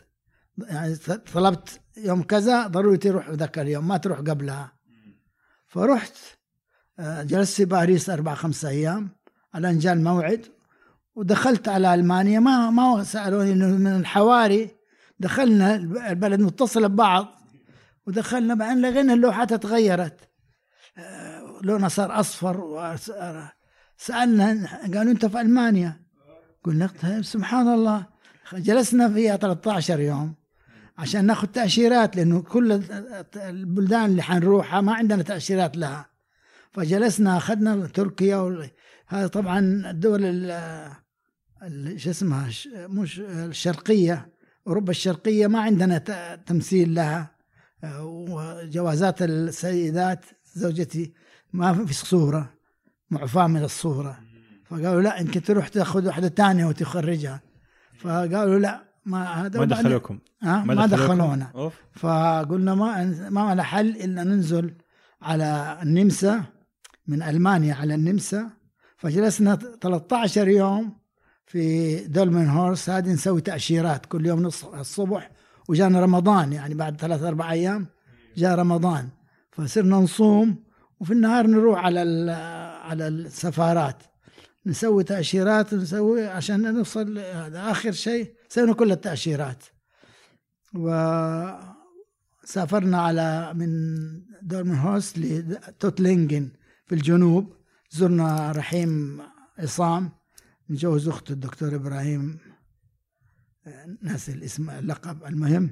[0.58, 0.96] يعني
[1.34, 4.72] طلبت يوم كذا ضروري تروح ذاك اليوم ما تروح قبلها.
[5.68, 6.14] فرحت
[7.00, 9.10] آه، جلست في باريس أربع خمسة أيام.
[9.54, 10.46] على ان جاء الموعد.
[11.16, 12.40] ودخلت على ألمانيا.
[12.40, 14.70] ما ما سألوني إنه من الحواري.
[15.20, 15.76] دخلنا
[16.10, 17.28] البلد متصلة ببعض.
[18.08, 20.20] ودخلنا بعدين لقينا اللوحات تغيرت.
[20.98, 23.52] آه، لونها صار أصفر وصار-
[23.98, 26.02] سألنا قالوا أنت في ألمانيا؟
[26.64, 26.90] قلنا
[27.22, 28.06] سبحان الله.
[28.54, 30.36] جلسنا فيها 13 يوم
[30.98, 32.82] عشان ناخذ تأشيرات لأنه كل
[33.36, 36.06] البلدان اللي حنروحها ما عندنا تأشيرات لها.
[36.72, 38.70] فجلسنا أخذنا تركيا
[39.08, 40.92] هذا طبعا الدول ال- ال-
[41.96, 44.30] شو اسمها مش الشرقية.
[44.68, 45.98] أوروبا الشرقية ما عندنا
[46.46, 47.36] تمثيل لها.
[47.84, 51.14] آه، وجوازات السيدات زوجتي
[51.54, 52.54] ما في صورة
[53.10, 54.20] معفاة من الصورة.
[54.66, 57.42] فقالوا لا يمكن تروح تأخذ واحدة ثانية وتخرجها.
[58.00, 61.72] فقالوا لا ما هذا ما دخلوكم؟ ها؟ ما؟ دخلونا.
[61.94, 64.74] فقلنا ما ما له حل إلا ننزل
[65.22, 66.44] على النمسا
[67.08, 68.50] من ألمانيا على النمسا.
[68.98, 71.05] فجلسنا 13 يوم
[71.46, 74.06] في دولمن هورس هذه نسوي تأشيرات.
[74.06, 75.32] كل يوم نص الصبح
[75.70, 77.88] وجانا رمضان يعني بعد ثلاث أربع أيام
[78.38, 79.10] جاء رمضان.
[79.52, 80.64] فصرنا نصوم
[81.00, 82.32] وفي النهار نروح على
[82.84, 84.04] على السفارات.
[84.66, 89.64] نسوي تأشيرات ونسوي عشان نوصل هذا آخر شيء سوينا كل التأشيرات.
[92.44, 93.70] وسافرنا على من
[94.42, 96.50] دورمن هوست لتوتلينجن
[96.88, 97.54] في الجنوب.
[97.92, 99.22] زرنا رحيم
[99.60, 100.12] عصام.
[100.70, 102.38] متجوز اخته الدكتور إبراهيم
[103.68, 105.70] آه، ناسي الاسم اللقب المهم.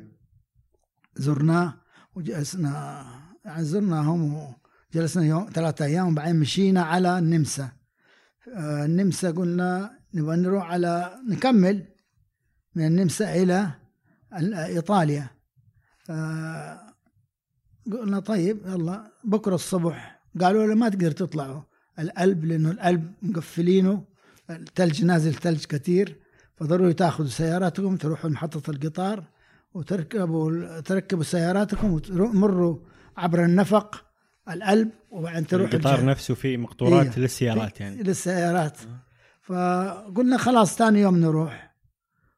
[1.16, 1.74] زرناه
[2.16, 3.06] وجلسنا
[3.46, 4.54] يعني زرناهم
[4.94, 7.72] وجلسنا يوم ثلاثة أيام وبعدين مشينا على النمسا.
[8.58, 11.88] النمسا قلنا نبغى نروح على نكمل
[12.76, 13.34] من النمسا
[14.34, 15.30] إيطاليا.
[16.10, 16.94] آه،
[17.92, 20.24] قلنا طيب يلا بكرة الصبح.
[20.42, 21.62] قالوا له ما تقدر تطلعوا.
[22.00, 24.13] القلب لأنه القلب مقفلينه.
[24.50, 26.18] الثلج نازل ثلج كثير
[26.56, 29.24] فضروري تاخذوا سياراتكم تروحوا محطة القطار
[29.74, 32.78] وتركبوا تركبوا سياراتكم وتمروا
[33.18, 34.06] عبر النفق
[34.50, 36.06] القلب وبعدين تروحوا القطار الجهة.
[36.06, 37.20] نفسه فيه مقطورات إيه.
[37.20, 38.78] للسيارات يعني للسيارات
[39.42, 41.74] فقلنا خلاص ثاني يوم نروح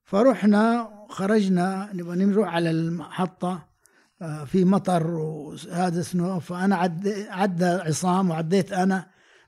[0.04, 3.76] فرحنا خرجنا نبغى نروح على المحطة
[4.22, 9.08] آه، في مطر وهذا سنو فأنا عد عدى عصام وعديت أنا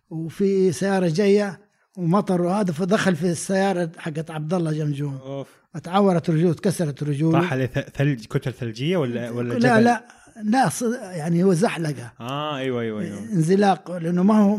[0.09, 1.66] وفي سيارة جاية
[1.97, 5.47] ومطر وهذا فدخل في السيارة حقت عبد الله جمجوم أوف.
[5.75, 7.39] اتعورت رجوله تكسرت رجوله.
[7.39, 10.03] طاح عليه ثلج كتل ثلجية ولا ولا لا جبل؟ لا
[10.43, 12.11] لا ص- يعني هو زحلقة.
[12.19, 13.19] آه أيوه أيوه أيوه.
[13.19, 14.57] انزلاق لأنه ما هو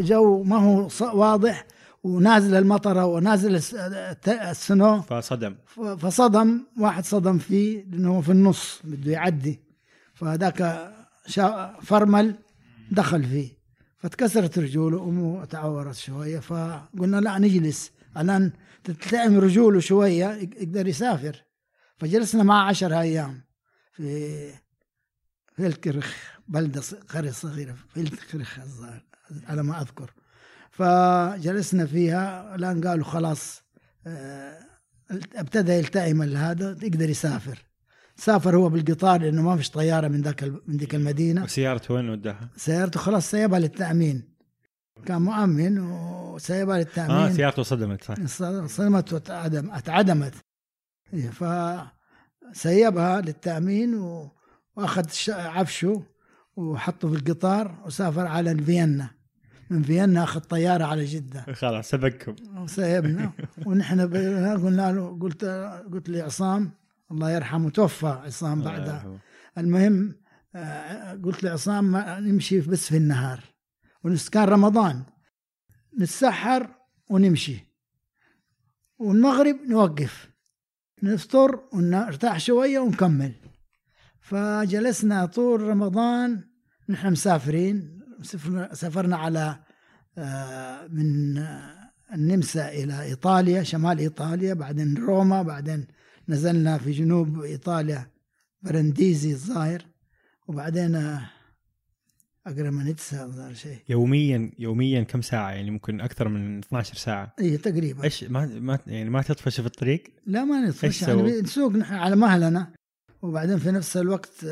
[0.00, 1.66] جو ما هو واضح
[2.04, 3.60] ونازل المطره ونازل
[4.28, 5.00] السنو.
[5.02, 5.54] فصدم.
[5.98, 9.60] فصدم واحد صدم فيه لأنه هو في النص بده يعدي.
[10.14, 10.90] فذاك
[11.26, 12.34] شا- فرمل
[12.90, 13.59] دخل فيه.
[14.00, 17.90] فتكسرت رجوله أمه تعورت شوية فقلنا لا نجلس.
[18.16, 18.52] الآن
[18.84, 21.44] تلتئم رجوله شوية يق- يقدر يسافر.
[21.98, 23.40] فجلسنا معه عشر أيام
[23.92, 24.52] في
[25.56, 26.16] في الكرخ
[26.48, 28.58] بلدة قرية صغيرة في الكرخ
[29.46, 30.10] على ما أذكر.
[30.70, 33.62] فجلسنا فيها الآن قالوا خلاص
[34.06, 34.58] آه،
[35.34, 37.58] ابتدى يلتئم هذا يقدر يسافر.
[38.20, 41.44] سافر هو بالقطار لأنه ما فيش طيارة من ذاك من ذيك المدينة.
[41.44, 44.22] وسيارته وين وداها؟ سيارته خلاص سيبها للتأمين.
[45.06, 47.10] كان مؤمن وسيبها للتأمين.
[47.16, 48.14] آه سيارته صدمت صح.
[48.66, 50.34] صدمت واتعدم اتعدمت
[51.14, 51.30] إيه،
[52.50, 54.30] فسيبها للتأمين و-
[54.76, 56.02] وأخذ ش- عفشه
[56.56, 59.10] وحطه في القطار وسافر على فيينا
[59.70, 61.44] من فيينا أخذ طيارة على جدة.
[61.52, 62.34] خلاص سبقكم.
[62.56, 63.32] وسيبنا.
[63.66, 64.00] ونحن
[64.64, 65.44] قلنا له قلت
[65.92, 66.70] قلت لعصام
[67.10, 69.20] الله يرحمه توفى عصام بعدها.
[69.58, 70.14] المهم
[70.54, 73.44] آه، قلت لعصام ما نمشي بس في النهار.
[74.04, 75.02] ونس كان رمضان.
[75.98, 76.68] نتسحر
[77.10, 77.66] ونمشي.
[78.98, 80.30] والمغرب نوقف.
[81.02, 83.32] نفطر ونرتاح شوية ونكمل.
[84.20, 86.44] فجلسنا طول رمضان.
[86.88, 88.00] نحن مسافرين.
[88.22, 89.58] سفرنا, سافرنا على
[90.18, 95.86] آه، من آه، النمسا إلى إيطاليا شمال إيطاليا بعدين روما بعدين
[96.30, 98.06] نزلنا في جنوب إيطاليا
[98.62, 99.82] برنديزي الظاهر
[100.48, 101.18] وبعدين
[102.46, 103.78] أجرمانيتسا الظاهر شيء.
[103.88, 107.34] يوميا يوميا كم ساعة؟ يعني ممكن أكثر من 12 ساعة.
[107.40, 108.04] إي تقريبا.
[108.04, 112.16] إيش؟ ما ما يعني ما تطفش في الطريق؟ لا ما نطفش؟ يعني نسوق نحن على
[112.16, 112.72] مهلنا.
[113.22, 114.46] وبعدين في نفس الوقت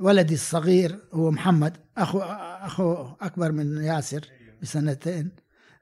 [0.00, 4.28] ولدي الصغير هو محمد أخو أخو أكبر من ياسر
[4.62, 5.30] بسنتين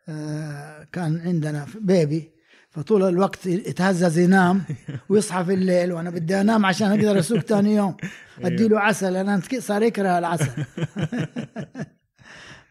[0.08, 2.30] آه، كان عندنا بيبي
[2.74, 4.62] فطول الوقت يتهزز ينام
[5.08, 7.96] ويصحى في الليل وأنا بدي أنام عشان أقدر أسوق ثاني يوم.
[8.44, 10.50] ادي له عسل أنا صار يكره العسل.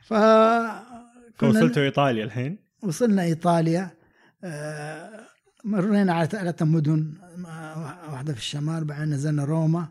[0.07, 0.13] ف
[1.35, 3.91] فوصلتوا إيطاليا الحين؟ وصلنا إيطاليا.
[4.43, 5.09] آه،
[5.63, 7.13] مرينا على ثلاثة مدن
[8.11, 9.87] واحدة في الشمال بعدين نزلنا روما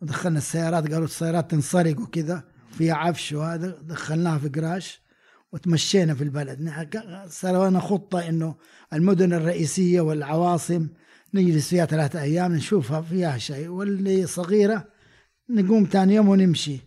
[0.00, 5.02] ودخلنا السيارات قالوا السيارات تنسرق وكذا فيها عفش وهذا دخلناها في قراش.
[5.52, 6.72] وتمشينا في البلد.
[7.28, 8.54] سوينا خطة إنه
[8.92, 10.88] المدن الرئيسية والعواصم
[11.34, 14.88] نجلس فيها ثلاثة أيام نشوفها فيها شيء واللي صغيرة
[15.50, 16.78] نقوم ثاني يوم ونمشي.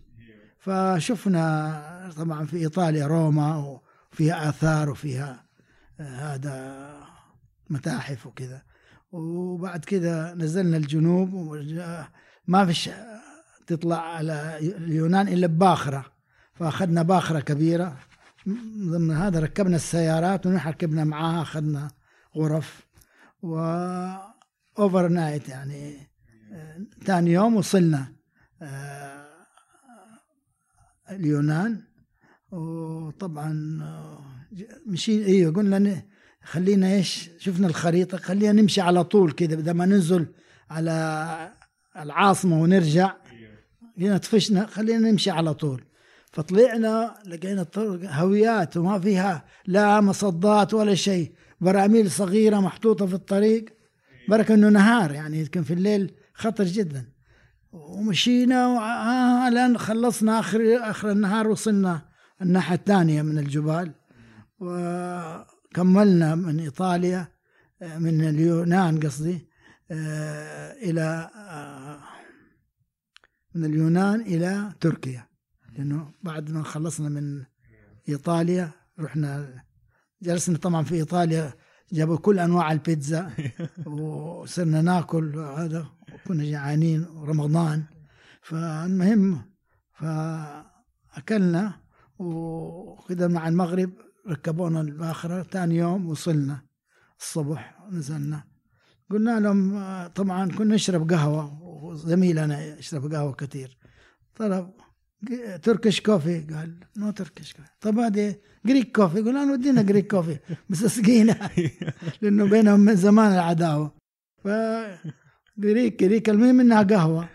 [0.60, 3.80] فشفنا طبعا في إيطاليا روما
[4.14, 5.46] وفيها آثار وفيها
[6.00, 6.88] آه، هذا
[7.70, 8.62] متاحف وكذا.
[9.12, 11.58] وبعد كذا نزلنا الجنوب
[12.48, 12.90] ما فيش
[13.68, 16.06] تطلع على اليونان إلا بباخرة.
[16.54, 17.88] فأخذنا باخرة كبيرة.
[17.88, 18.15] من
[18.92, 21.92] ضمن هذا ركبنا السيارات ونحن ركبنا معاها أخذنا
[22.38, 22.86] غرف
[23.42, 23.58] و
[24.80, 25.98] overnight يعني
[26.54, 28.08] آه، ثاني يوم وصلنا
[28.62, 29.26] آه،
[31.12, 31.82] اليونان.
[32.52, 34.20] وطبعا آه،
[34.54, 36.04] ج- مشي أيوه قلنا
[36.44, 40.28] خلينا إيش شفنا الخريطة خلينا نمشي على طول كذا بدل ما ننزل
[40.70, 41.52] على
[41.98, 43.14] العاصمة ونرجع.
[43.98, 45.84] هنا طفشنا خلينا نمشي على طول.
[46.36, 51.34] فطلعنا لقينا الطرق هويات وما فيها لا مصدات ولا شيء.
[51.62, 53.66] براميل صغيرة محطوطة في الطريق.
[54.30, 57.06] بركة إنه نهار يعني يمكن في الليل خطر جدا.
[57.72, 62.02] ومشينا وآه لأن خلصنا آخر آخر النهار وصلنا
[62.42, 63.92] الناحية الثانية من الجبال.
[64.60, 67.28] وكملنا من إيطاليا
[67.82, 69.48] آه، من اليونان قصدي
[69.92, 72.00] آه، إلى آه،
[73.56, 75.35] من اليونان إلى تركيا.
[75.78, 77.44] لأنه بعد ما خلصنا من
[78.10, 79.64] إيطاليا رحنا
[80.22, 81.54] جلسنا طبعا في إيطاليا
[81.92, 83.32] جابوا كل أنواع البيتزا
[83.86, 87.84] وصرنا ناكل هذا وكنا جعانين رمضان.
[88.42, 89.52] فالمهم
[89.94, 91.82] فأكلنا
[92.20, 93.92] وكذا مع المغرب
[94.28, 96.62] ركبونا الباخرة ثاني يوم وصلنا
[97.20, 98.44] الصبح نزلنا
[99.12, 103.78] قلنا لهم طبعا كنا نشرب قهوة وزميلنا يشرب قهوة كثير.
[104.36, 104.74] طلب
[105.64, 106.80] Turkish coffee قال.
[106.98, 111.50] no Turkish coffee طب هذه Greek coffee قلنا له ودينا Greek coffee بس أسقينا.
[112.22, 113.96] لأنه بينهم من زمان العداوة.
[114.44, 114.48] ف
[115.58, 117.30] Greek Greek المهم إنها قهوة.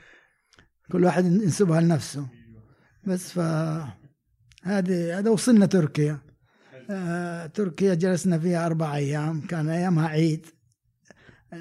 [0.93, 2.27] كل واحد ينسبها لنفسه.
[3.05, 3.39] بس ف
[4.63, 6.19] هذه هذا وصلنا تركيا.
[6.91, 9.41] آه تركيا جلسنا فيها أربع أيام.
[9.41, 10.47] كان أيامها عيد.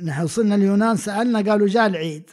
[0.03, 2.29] نحن وصلنا اليونان سألنا قالوا جاء العيد.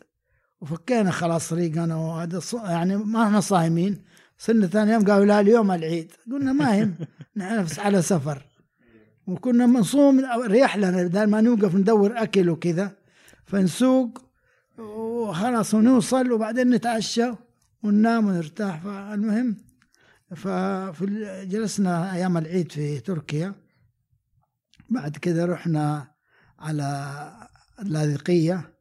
[0.61, 4.05] وفكينا خلاص طريقنا وهذا يعني ما إحنا صايمين.
[4.39, 6.13] صرنا ثاني يوم قالوا لا اليوم العيد.
[6.33, 6.95] قلنا ما يهم.
[7.37, 8.47] نحن على سفر.
[9.27, 12.97] وكنا بنصوم ريح لنا بدل ما نوقف ندور أكل وكذا.
[13.47, 14.23] فنسوق
[14.79, 17.31] وخلاص ونوصل وبعدين نتعشى
[17.83, 18.81] وننام ونرتاح.
[18.83, 19.57] فالمهم
[20.37, 23.55] ففي ال- جلسنا أيام العيد في تركيا.
[24.91, 26.09] بعد كذا رحنا
[26.59, 27.07] على
[27.83, 28.76] اللاذقية.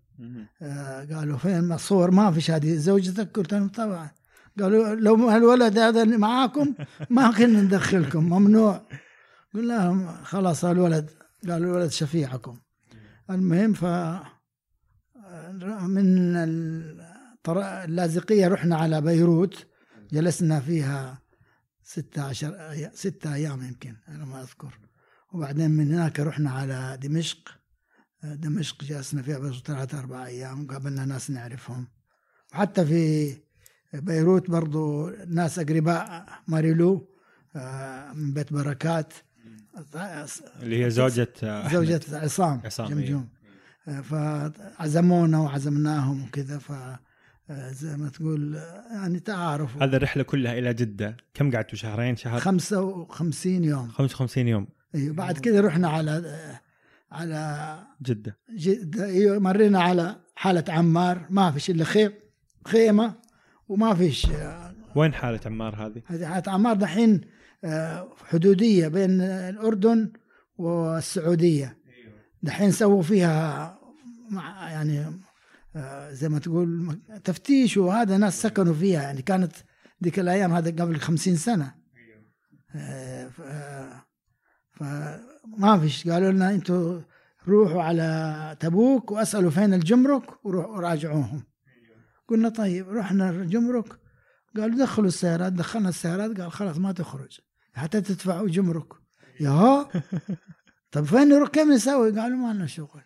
[1.11, 4.09] قالوا فين الصور؟ ما فيش هذه زوجتك قلت لهم طبعا.
[4.59, 6.74] قالوا لو الولد هذا معاكم
[7.09, 8.24] ما كنا ندخلكم.
[8.24, 8.88] ممنوع.
[9.53, 11.09] قلنا لهم خلاص الولد
[11.49, 12.59] قالوا الولد شفيعكم.
[13.30, 13.86] المهم ف
[15.82, 16.36] من
[17.47, 19.68] اللاذقية رحنا على بيروت.
[20.11, 21.22] جلسنا فيها
[21.84, 22.53] ستة عشر
[22.93, 24.80] ستة أيام يمكن أنا ما أذكر.
[25.34, 27.64] وبعدين من هناك رحنا على دمشق.
[28.24, 31.88] دمشق جلسنا فيها بس ثلاثة أربع أيام وقابلنا ناس نعرفهم.
[32.53, 33.34] وحتى في
[33.93, 37.09] بيروت برضو ناس أقرباء ماريلو
[37.55, 39.13] آه، من بيت بركات.
[40.61, 41.34] اللي هي زوجة
[41.72, 43.30] زوجة عصام, عصام جمجوم.
[43.88, 44.01] إيه.
[44.01, 46.72] فعزمونا وعزمناهم وكذا ف
[47.51, 48.55] زي ما تقول
[48.91, 51.18] يعني تعارف هذه الرحلة كلها إلى جدة.
[51.34, 53.88] كم قعدتوا؟ شهرين شهر؟ 55 يوم.
[53.89, 54.68] 55 يوم.
[54.95, 56.39] أيوه بعد كذا رحنا على
[57.11, 58.37] على جدة.
[58.51, 62.11] جدة أيوه مرينا على حالة عمار ما فيش إلا خيم
[62.67, 63.15] خيمة
[63.67, 64.27] وما فيش
[64.95, 67.21] وين حالة عمار هذه؟ هذه حالة عمار دحين
[67.63, 70.11] آه، حدودية بين الأردن
[70.57, 71.77] والسعودية.
[72.43, 73.79] دحين سووا فيها
[74.29, 75.21] مع يعني
[75.75, 79.51] آه، زي ما تقول تفتيش وهذا ناس سكنوا فيها يعني كانت
[80.03, 81.75] ذيك الأيام هذا قبل خمسين سنة.
[82.75, 83.29] آه،
[85.57, 86.07] فما فيش.
[86.07, 87.01] قالوا لنا أنتم
[87.47, 91.43] روحوا على تبوك واسألوا فين الجمرك وروحوا راجعوهم
[92.27, 93.99] قلنا طيب رحنا الجمرك.
[94.57, 95.53] قالوا دخلوا السيارات.
[95.53, 96.41] دخلنا السيارات.
[96.41, 97.39] قال خلاص ما تخرج.
[97.73, 98.93] حتى تدفعوا جمرك.
[99.39, 99.85] يا
[100.91, 103.01] طب فين نروح؟ كيف نسوي؟ قالوا ما لنا شغل.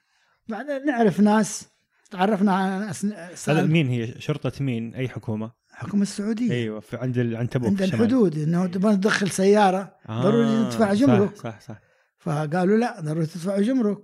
[0.49, 1.67] بعدين نعرف ناس.
[2.11, 3.05] تعرفنا على ناس
[3.49, 6.51] هذا مين هي؟ شرطة مين؟ أي حكومة؟ الحكومة السعودية.
[6.51, 8.37] أيوه في عند عند تبوك عند الحدود.
[8.37, 9.95] إنه تبغى تدخل سيارة.
[10.09, 11.35] آه ضروري تدفع جمرك.
[11.35, 11.88] صح صح, صح.
[12.19, 14.03] فقالوا لا ضروري تدفع جمرك.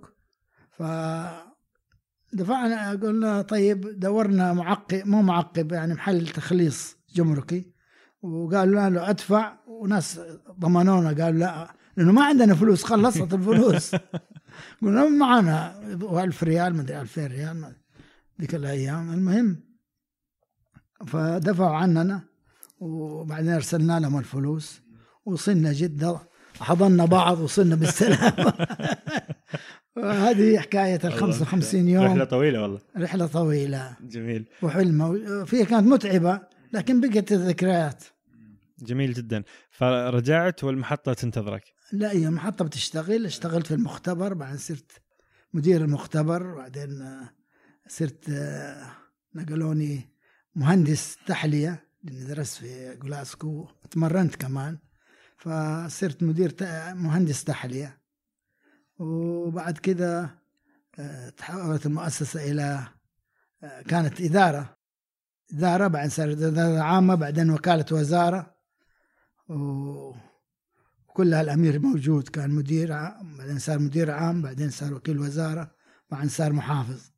[0.70, 0.82] ف
[2.32, 7.72] دفعنا قلنا طيب دورنا معقب مو معقب يعني محل تخليص جمركي
[8.22, 10.20] وقالوا له أدفع وناس
[10.58, 13.96] ضمنونا قالوا لا لأنه ما عندنا فلوس خلصت الفلوس.
[14.82, 15.80] قلنا معنا
[16.24, 17.74] 1000 ريال ما أدري 2000 ريال
[18.40, 19.12] ذيك الأيام.
[19.12, 19.60] المهم
[21.06, 22.20] فدفعوا عننا
[22.78, 24.82] وبعدين أرسلنا لهم الفلوس.
[25.24, 26.20] وصلنا جدة
[26.60, 28.52] حضنا بعض وصلنا بالسلامة.
[30.04, 32.04] هذه حكاية ال 55 يوم.
[32.04, 32.80] رحلة طويلة والله.
[32.96, 33.96] رحلة طويلة.
[34.00, 34.48] جميل.
[34.62, 35.44] وحلمة.
[35.44, 36.40] فيها كانت متعبة
[36.72, 38.04] لكن بقت الذكريات.
[38.78, 39.42] جميل جدا.
[39.70, 41.62] فرجعت والمحطة تنتظرك.
[41.92, 43.26] لا هي المحطه بتشتغل.
[43.26, 44.90] اشتغلت في المختبر بعدين صرت
[45.54, 47.04] مدير المختبر بعدين
[47.88, 48.30] صرت
[49.34, 50.10] نقلوني
[50.54, 53.68] مهندس تحلية لأني درست في جلاسكو.
[53.90, 54.78] تمرنت كمان.
[55.36, 56.54] فصرت مدير
[56.94, 57.98] مهندس تحليه
[58.98, 60.38] وبعد كده
[61.36, 62.88] تحولت المؤسسة إلى
[63.88, 64.76] كانت إدارة.
[65.52, 68.56] إدارة بعدين صارت إدارة عامة بعدين وكالة وزارة.
[69.48, 75.74] وكلها الامير موجود كان مدير عام بعدين صار مدير عام بعدين صار وكيل وزارة
[76.10, 77.10] بعدين صار محافظ.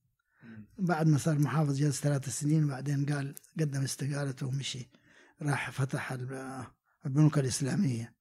[0.78, 4.90] بعد ما صار محافظ جلس ثلاث سنين وبعدين قال قدم استقالته ومشي.
[5.42, 6.12] راح فتح
[7.06, 8.14] البنوك الإسلامية.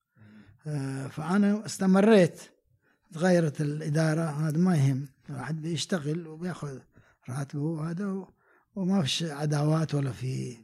[0.67, 2.41] آه، فأنا استمريت.
[3.13, 5.07] تغيرت الإدارة هذا ما يهم.
[5.29, 6.79] واحد بيشتغل وبياخذ
[7.29, 8.25] راتبه وهذا
[8.75, 10.57] وما فيش عداوات ولا في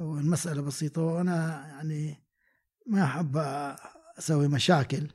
[0.00, 1.02] والمسألة بسيطة.
[1.02, 2.16] وأنا يعني
[2.86, 3.36] ما أحب
[4.18, 5.08] أسوي مشاكل.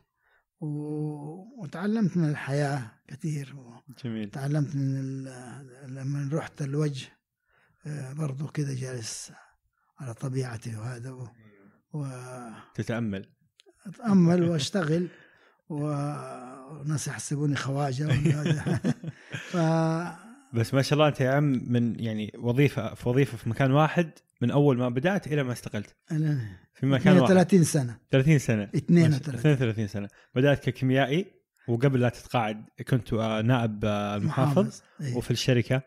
[0.60, 3.56] وتعلمت من الحياة كثير.
[4.04, 4.30] جميل.
[4.30, 5.24] تعلمت من
[5.88, 7.08] لما رحت الوجه
[7.86, 9.32] آه، برضو كذا جالس
[10.00, 11.32] على طبيعتي وهذا
[11.96, 12.00] و...
[12.00, 12.08] و...
[12.76, 13.26] تتأمل.
[13.88, 15.08] أتأمل وأشتغل
[15.70, 18.06] وناس يحسبوني خواجة
[19.52, 19.58] ف...
[20.54, 24.12] بس ما شاء الله أنت يا عم من يعني وظيفة في وظيفة في مكان واحد
[24.42, 25.96] من أول ما بدأت إلى ما استقلت.
[26.74, 27.34] في مكان واحد.
[27.34, 27.98] 30 سنة.
[28.12, 28.64] 30 سنة.
[28.76, 30.08] 32 32 سنة.
[30.36, 31.26] بدأت ككيميائي
[31.68, 35.16] وقبل لا تتقاعد كنت نائب المحافظ إيه.
[35.16, 35.82] وفي الشركة.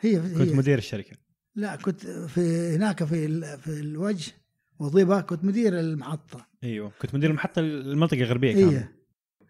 [0.00, 0.54] هي كنت هي.
[0.54, 1.16] مدير الشركة.
[1.54, 4.32] لا كنت في هناك في في الوجه
[4.78, 6.46] وظيفه كنت مدير المحطة.
[6.64, 8.88] أيوه كنت مدير المحطة المنطقة الغربية هي كامل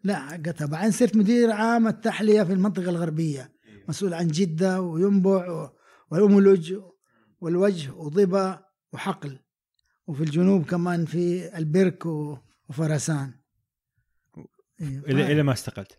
[0.04, 3.52] لا حقتها بعدين صرت مدير عام التحلية في المنطقة الغربية.
[3.88, 5.70] مسؤول عن جدة وينبع و-
[6.10, 6.74] والأملج
[7.40, 9.38] والوجه وضبا وحقل.
[10.06, 12.06] وفي الجنوب كمان في البرك
[12.68, 13.32] وفرسان.
[14.80, 15.98] إيه، إلى إلى ما استقلت؟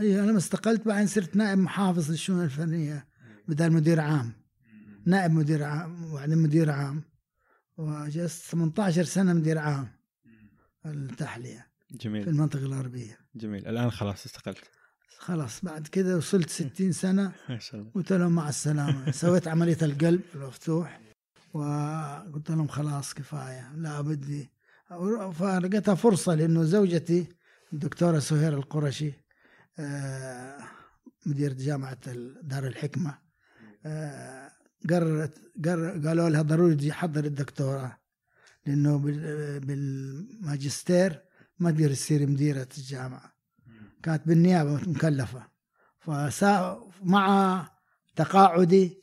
[0.00, 0.86] اي أنا ما استقلت.
[0.86, 3.06] بعدين صرت نائب محافظ للشؤون الفنية
[3.48, 4.32] بدل مدير عام.
[5.06, 7.02] نائب مدير عام وبعدين مدير عام.
[7.80, 9.88] وجلست 18 سنة مدير عام
[10.86, 13.18] التحليه في جميل المنطقة الغربية.
[13.34, 13.66] جميل.
[13.68, 14.64] الآن خلاص استقلت.
[15.18, 17.90] خلاص بعد كده وصلت ستين سنة ما شاء الله.
[17.94, 19.10] قلت لهم مع السلامة.
[19.10, 21.00] سويت عملية القلب المفتوح
[21.54, 24.50] وقلت لهم خلاص كفاية لا بدي.
[25.32, 27.26] فلقيتها فرصة لأنه زوجتي
[27.72, 29.12] الدكتورة سهير القرشي
[29.78, 30.58] آه،
[31.26, 31.98] مديرة جامعة
[32.42, 33.18] دار الحكمة
[33.86, 34.39] آه،
[34.90, 37.96] قررت قرر قالوا لها ضروري تجي حضر الدكتوراه
[38.66, 41.22] بال- بالماجستير
[41.58, 43.32] ما تقدر تصير مديرة الجامعة.
[44.02, 45.42] كانت بالنيابة مكلفة.
[46.00, 47.68] فسا مع
[48.16, 49.02] تقاعدي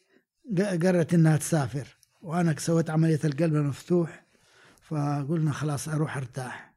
[0.58, 1.98] قررت إنها تسافر.
[2.22, 4.26] وأنا سويت عملية القلب المفتوح
[4.82, 6.74] فقلنا خلاص أروح أرتاح.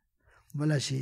[0.54, 0.94] بلاش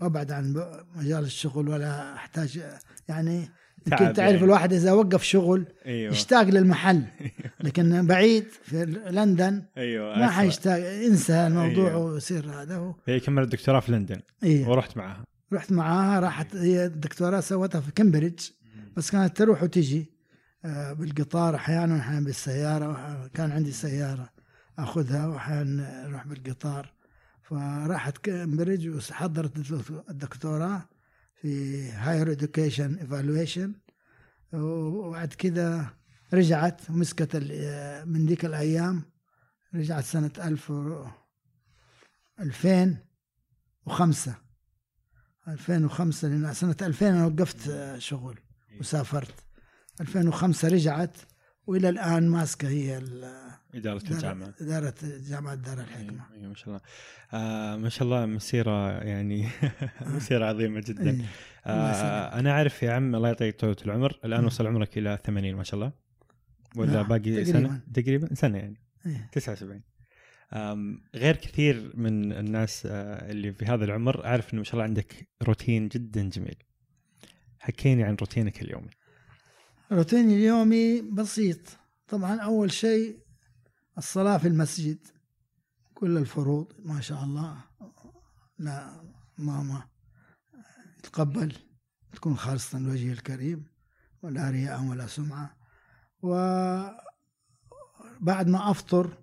[0.00, 0.52] وأبعد عن
[0.96, 2.62] مجال الشغل ولا أحتاج
[3.08, 3.48] يعني
[3.86, 4.44] يمكن تعرف يعني.
[4.44, 6.12] الواحد إذا وقف شغل أيوه.
[6.12, 7.02] يشتاق للمحل.
[7.64, 10.30] لكن بعيد في لندن أيوه ما.
[10.30, 10.78] حيشتاق.
[10.86, 11.96] انسى الموضوع أيوه.
[11.96, 12.94] ويصير هذا هو.
[13.06, 14.20] هي كملت الدكتوراه في لندن.
[14.42, 14.66] إيه.
[14.66, 15.24] ورحت معها.
[15.52, 16.56] رحت معاها راحت.
[16.56, 18.48] هي الدكتوراه سوتها في كامبريدج.
[18.96, 20.12] بس كانت تروح وتجي
[20.64, 24.28] آه، بالقطار أحيانا واحيانا بالسيارة كان عندي سيارة
[24.78, 26.92] أخذها واحيانا أروح بالقطار.
[27.42, 29.52] فراحت كامبريدج وحضرت
[30.10, 30.82] الدكتوراه.
[31.42, 33.74] في higher education evaluation
[34.52, 35.94] وبعد كده
[36.34, 37.36] رجعت ومسكت
[38.06, 39.02] من ذيك الأيام
[39.74, 41.06] رجعت سنة 1000 و-
[42.40, 44.34] 2005
[45.48, 48.38] 2005 لأن سنة 2000 أنا وقفت شغل
[48.80, 49.34] وسافرت.
[50.00, 51.16] 2005 رجعت
[51.66, 52.98] وإلى الآن ماسكة هي
[53.74, 54.54] ال- اداره الجامعة.
[54.60, 54.94] إدارة
[55.28, 56.22] جامعة دار الحكمة.
[56.34, 56.80] أيوه ما شاء الله.
[57.32, 59.48] آه ما شاء الله مسيرة يعني
[60.16, 61.10] مسيرة عظيمة جدا.
[61.10, 61.24] إيه.
[61.66, 64.18] آه أنا أعرف يا عم الله يعطيك طولة العمر.
[64.24, 64.46] الآن مم.
[64.46, 65.92] وصل عمرك إلى 80 ما شاء الله.
[66.76, 67.52] ولا باقي تقريباً.
[67.52, 68.34] سنة؟ تقريبا.
[68.34, 68.82] سنة يعني.
[69.06, 69.28] إيه.
[69.32, 69.82] 79
[70.54, 74.84] آم، غير كثير من الناس آه، اللي في هذا العمر أعرف إنه ما شاء الله
[74.84, 76.54] عندك روتين جدا جميل.
[77.60, 78.90] حكيني عن روتينك اليومي.
[79.92, 81.58] روتيني اليومي بسيط.
[82.08, 83.16] طبعا أول شيء
[83.98, 84.98] الصلاة في المسجد.
[85.94, 87.56] كل الفروض ما شاء الله.
[88.58, 89.02] لا
[89.38, 89.82] ماما
[91.02, 91.56] تقبل
[92.12, 93.66] تكون خالصة لوجهه الكريم
[94.22, 95.56] ولا رياء ولا سمعة.
[96.22, 96.96] وبعد
[98.48, 99.18] ما أفطر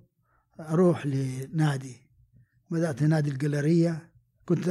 [0.60, 1.98] أروح لنادي.
[2.72, 4.12] بدأت نادي الجاليرية
[4.46, 4.70] كنت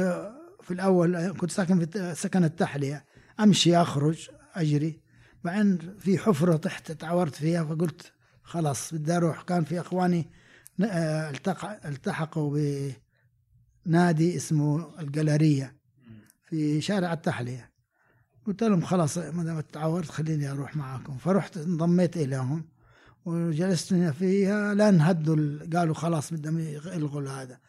[0.61, 3.05] في الأول كنت ساكن في سكن التحلية.
[3.39, 5.01] أمشي أخرج أجري.
[5.43, 8.13] بعدين في حفرة تحت تعورت فيها فقلت
[8.53, 9.41] خلاص بدي أروح.
[9.41, 10.27] كان في أخواني
[10.83, 12.57] آه، التق- التحقوا
[13.85, 15.75] بنادي اسمه الجاليرية
[16.49, 17.69] في شارع التحلية.
[18.47, 21.17] قلت لهم خلاص ما دام تعورت خليني أروح معاكم.
[21.17, 22.65] فرحت انضميت إليهم
[23.25, 27.59] وجلست فيها لأن هدوا ال- قالوا خلاص بدهم يلغوا هذا.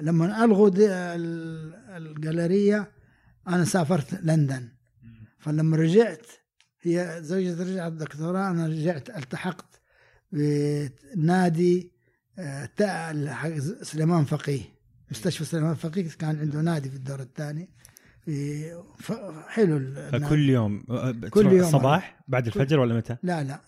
[0.00, 2.90] لما ألغوا دي ال- الجاليريه
[3.48, 4.68] أنا سافرت لندن.
[5.38, 6.26] فلما رجعت
[6.82, 9.69] هي زوجتي رجعت دكتوراه أنا رجعت التحقت
[10.32, 11.92] بنادي
[12.38, 14.60] آه، تا- حق سليمان فقيه.
[15.10, 17.68] مستشفى سليمان فقيه كان عنده نادي في الدور الثاني.
[19.48, 20.18] حلو النادي.
[20.26, 20.82] فكل يوم
[21.30, 23.60] كل يوم الصباح بعد الفجر ولا متى؟ لا لا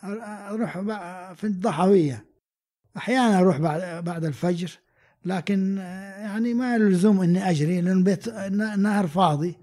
[0.50, 0.78] أروح
[1.34, 2.24] في الضحوية.
[2.96, 4.70] أحيانا أروح بعد بعد الفجر
[5.24, 9.56] لكن آه، يعني ما لزوم إني أجري لأن البيت النهر فاضي.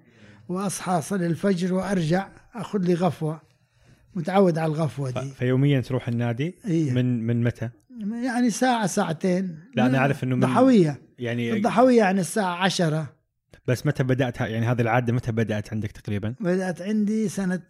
[0.50, 3.42] وأصحى اصلي الفجر وأرجع أخذ لي غفوة.
[4.20, 5.30] متعود على الغفوة دي.
[5.32, 6.92] فيوميا تروح النادي؟ إيه.
[6.92, 7.70] من من متى؟
[8.26, 9.60] يعني ساعة ساعتين.
[9.76, 13.14] لا، أنا أعرف إنه من- ضحويه يعني الضحوية يعني الساعة عشرة.
[13.68, 17.62] بس متى بدأت؟ يعني هذه العادة متى بدأت عندك تقريبا؟ بدأت عندي سنة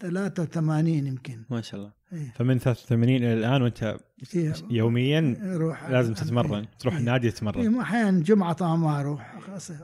[0.00, 1.42] 83 يمكن.
[1.50, 1.92] ما شاء الله.
[2.12, 2.32] إيه.
[2.36, 3.96] فمن 83 إلى الآن وأنت
[4.34, 4.52] إيه.
[4.70, 6.66] يوميا روح لازم تتمرن.
[6.78, 7.00] تروح إيه.
[7.00, 9.36] النادي إيه، تتمرن أحيانا جمعة طبعا ما أروح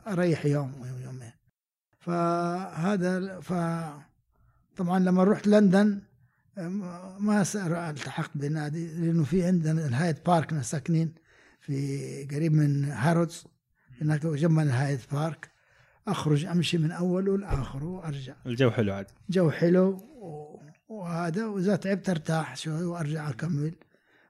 [0.09, 1.33] أريح يوم أو يومين
[1.99, 3.53] فهذا ف
[4.81, 6.01] طبعا لما رحت لندن
[7.18, 7.45] ما
[7.91, 11.14] التحقت بنادي لأنه في عندنا الهايد بارك ناس ساكنين
[11.61, 13.45] في قريب من هارودز
[14.01, 15.51] هناك جنب الهايد بارك.
[16.09, 18.35] أخرج أمشي من أوله لآخره وأرجع.
[18.47, 19.07] الجو حلو عاد.
[19.31, 19.99] جو حلو
[20.89, 23.74] وهذا وإذا تعبت أرتاح شوي وأرجع أكمل.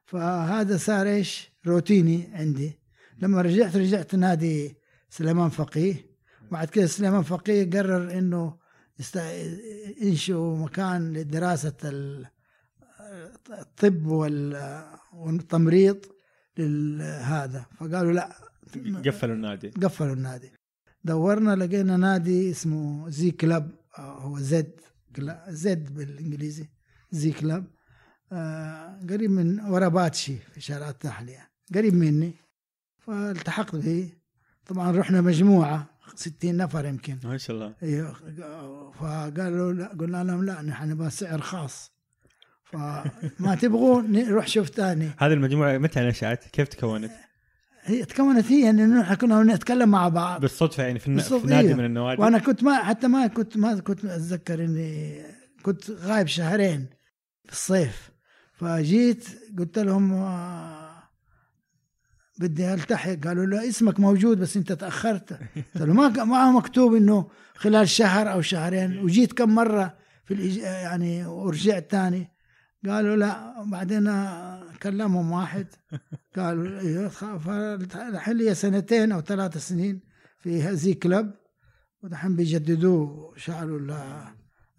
[0.05, 2.79] فهذا صار إيش؟ روتيني عندي.
[3.19, 4.77] لما رجعت رجعت نادي
[5.11, 5.95] سليمان فقيه.
[6.51, 8.60] بعد كده سليمان فقيه قرر إنه
[10.03, 12.27] ينشئوا مكان لدراسة ال-
[13.51, 15.99] الطب وال- والتمريض
[16.59, 18.33] لهذا فقالوا لا.
[19.07, 19.69] قفلوا النادي.
[19.69, 20.51] قفلوا النادي.
[21.05, 24.81] دورنا لقينا نادي اسمه زي كلاب هو زد
[25.49, 26.69] زد بالإنجليزي
[27.11, 27.65] زي كلاب.
[28.33, 32.35] آه، قريب من ورا باتشي في شارع التحلية قريب مني.
[32.99, 34.13] فالتحقت به.
[34.67, 35.87] طبعا رحنا مجموعة.
[36.17, 38.13] 60 نفر يمكن ما شاء الله أيوه
[39.01, 41.93] فقالوا لا قلنا لهم لا نحن نبغى سعر خاص
[42.65, 47.11] فما تبغوا نروح شوف ثاني هذه المجموعة متى نشأت؟ كيف تكونت؟
[47.83, 51.15] هي تكونت هي انه نحن كنا نتكلم مع بعض بالصدفة يعني في.
[51.15, 51.75] بالصدفة، في نادي إيه.
[51.75, 55.23] من النوادي وأنا كنت ما حتى ما كنت ما كنت أتذكر إني
[55.63, 56.87] كنت غايب شهرين
[57.45, 58.11] في الصيف
[58.53, 59.25] فجيت
[59.59, 60.80] قلت لهم آه،
[62.41, 63.15] بدي ألتحق.
[63.25, 65.33] قالوا لا اسمك موجود بس أنت تأخرت.
[65.33, 68.99] قلت له ما ما مكتوب إنه خلال شهر أو شهرين.
[68.99, 70.57] وجيت كم مرة في.
[70.57, 72.29] يعني ورجعت ثاني
[72.87, 74.29] قالوا لا بعدين
[74.83, 75.67] كلمهم واحد.
[76.37, 80.01] قالوا أيوه فالحين لي سنتين أو ثلاث سنين
[80.39, 81.31] في هذه كلب.
[82.03, 84.25] ودحين بيجددوه شعلوا ال-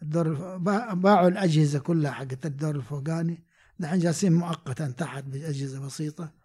[0.01, 0.57] الدور
[0.93, 3.43] باعوا الأجهزة كلها حقت الدور الفوقاني.
[3.79, 6.40] دحين جالسين مؤقتا تحت بأجهزة بسيطة.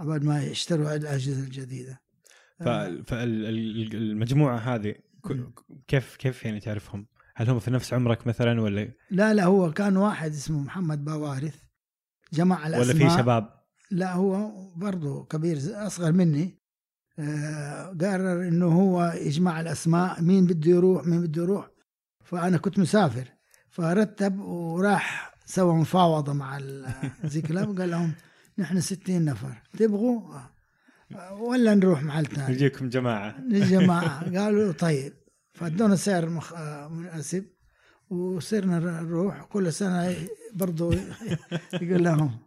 [0.00, 2.00] قبل ما يشتروا الأجهزة الجديدة.
[3.06, 4.94] فالمجموعه هذه
[5.88, 9.96] كيف كيف يعني تعرفهم؟ هل هم في نفس عمرك مثلا ولا لا لا هو كان
[9.96, 11.56] واحد اسمه محمد باوارث.
[12.32, 12.96] جمع الأسماء.
[12.96, 16.60] ولا في شباب؟ لا هو برضه كبير أصغر مني.
[17.18, 21.70] آه، قرر إنه هو يجمع الأسماء مين بده يروح مين بده يروح.
[22.24, 23.28] فأنا كنت مسافر.
[23.70, 26.86] فرتب وراح سوى مفاوضة مع ال-
[27.32, 28.12] the club قال لهم
[28.60, 29.62] نحن 60 نفر.
[29.78, 30.20] تبغوا؟
[31.38, 33.38] ولا نروح محل ثاني؟ يجيكم جماعة.
[33.38, 35.12] الجماعة قالوا طيب.
[35.54, 36.54] فادونا سعر مخ...
[36.90, 37.44] مناسب
[38.10, 39.42] وصرنا نروح.
[39.44, 40.14] كل سنة
[40.54, 40.92] برضو
[41.82, 42.38] يقول لهم.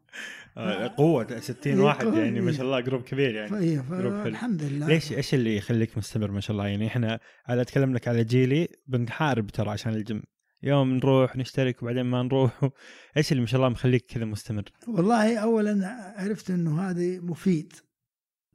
[0.97, 2.20] قوة 60 إيه، واحد قوة.
[2.20, 3.76] يعني ما شاء الله group كبير يعني.
[3.76, 4.24] group حلو.
[4.24, 4.88] فالحمد لله.
[4.88, 8.68] ليش إيش اللي يخليك مستمر ما شاء الله؟ يعني إحنا على أتكلم لك على جيلي
[8.88, 10.24] بنحارب ترى عشان الجيم
[10.64, 12.70] يوم نروح نشترك وبعدين ما نروح.
[13.18, 15.88] إيش اللي ما شاء الله مخليك كذا مستمر؟ والله أولا
[16.18, 17.74] عرفت أنه هذا مفيد.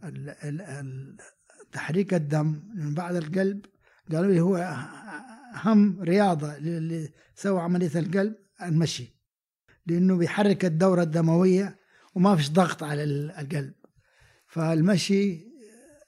[0.05, 0.29] ال...
[0.45, 1.17] ال...
[1.73, 3.65] تحريك الدم من بعد القلب.
[4.13, 4.57] قالوا لي هو
[5.55, 9.15] أهم رياضة اللي سوى عملية القلب المشي
[9.87, 11.79] لأنه بيحرك الدورة الدموية
[12.15, 13.75] وما فيش ضغط على ال- القلب.
[14.47, 15.49] فالمشي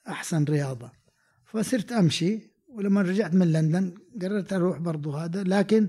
[0.07, 0.91] أحسن رياضة.
[1.45, 2.50] فصرت أمشي.
[2.75, 5.87] ولما رجعت من لندن قررت أروح برضو هذا لكن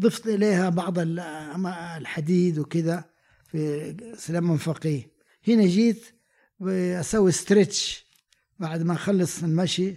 [0.00, 1.18] ضفت إليها بعض ال-
[1.96, 3.04] الحديد وكذا
[3.46, 5.10] في سلام فقيه.
[5.48, 6.04] هنا جيت
[7.00, 8.06] أسوي ستريتش
[8.58, 9.94] بعد ما أخلص المشي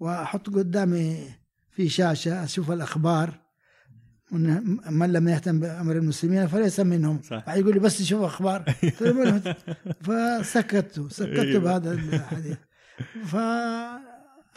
[0.00, 1.28] وأحط قدامي
[1.70, 3.40] في شاشة أشوف الأخبار
[4.90, 7.22] من لم يهتم بأمر المسلمين فليس منهم.
[7.22, 7.44] صح.
[7.46, 8.00] بعد يقول لي بس
[9.00, 9.54] له "من-
[10.02, 11.60] فسكت سكت أيوة.
[11.62, 12.56] بهذا الحديث.
[13.24, 13.36] ف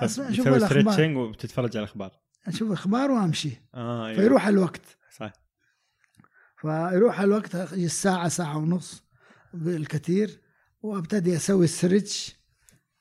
[0.03, 0.69] أشوف تسوي الأخبار.
[0.69, 2.11] stretching وبتتفرج على الأخبار.
[2.47, 3.51] أشوف أخبار وأمشي.
[3.75, 4.19] آه أيوة.
[4.21, 4.81] فيروح الوقت.
[5.17, 5.33] صح
[6.61, 9.03] فيروح الوقت الساعة ساعة ونص
[9.53, 10.41] بالكثير
[10.81, 12.35] وأبتدي أسوي stretch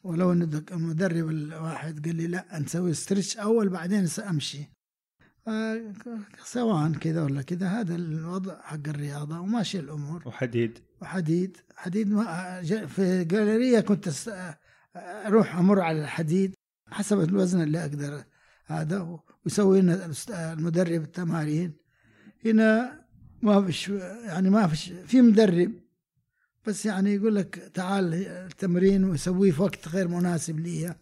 [0.03, 4.65] ولو إن المدرب الواحد قال لي لا نسوي stretch أول بعدين سامشي
[5.47, 5.51] ف-
[6.45, 10.23] سواء كذا ولا كذا هذا الوضع حق الرياضة وماشي الأمور.
[10.29, 10.79] وحديد.
[11.03, 11.57] وحديد.
[11.77, 14.09] حديد ما في جاليريا كنت
[14.97, 16.55] أروح أمر على الحديد.
[16.91, 18.25] حسب الوزن اللي أقدر
[18.67, 21.73] هذا ويسوي لنا المدرب التمارين.
[22.45, 23.01] هنا
[23.43, 23.89] ما فيش
[24.27, 25.73] يعني ما فيش في مدرب
[26.67, 30.95] بس يعني يقول لك تعال التمرين ويسويه في وقت غير مناسب لي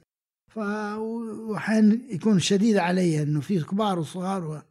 [0.49, 4.63] ف واحيانا يكون شديد علي إنه في كبار وصغار و...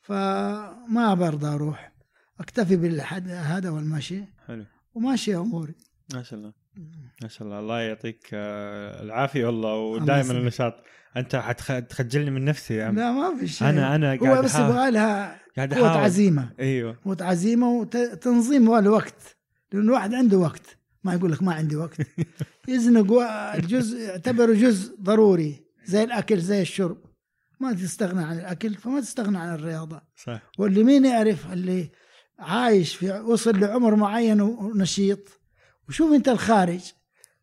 [0.00, 1.92] فما برضى أروح.
[2.40, 4.24] أكتفي بالحد هذا والمشي.
[4.46, 4.64] حلو.
[4.94, 5.74] وماشي أموري.
[6.14, 6.52] ما شاء الله.
[7.22, 10.32] ما شاء الله الله يعطيك آه، العافية والله الله ودائما.
[10.32, 10.74] النشاط.
[11.16, 13.68] أنت حتخجلني من نفسي يا عم لا ما في شيء.
[13.68, 15.86] أنا أنا هو قاعد بس أحاول- يبغى لها أحاول.
[15.88, 16.50] عزيمة.
[16.60, 16.96] أيوه.
[17.04, 19.36] قوة عزيمة وتنظيم الوقت
[19.72, 20.76] لأن الواحد عنده وقت.
[21.04, 21.96] ما يقول لك ما عندي وقت.
[22.68, 23.12] يزنق
[23.54, 26.98] الجزء يعتبره جزء ضروري زي الأكل زي الشرب.
[27.60, 30.00] ما تستغنى عن الأكل فما تستغنى عن الرياضة.
[30.16, 30.40] صح.
[30.58, 31.90] واللي مين يعرف اللي
[32.38, 35.39] عايش في وصل لعمر معين ونشيط
[35.90, 36.92] وشوف انت الخارج.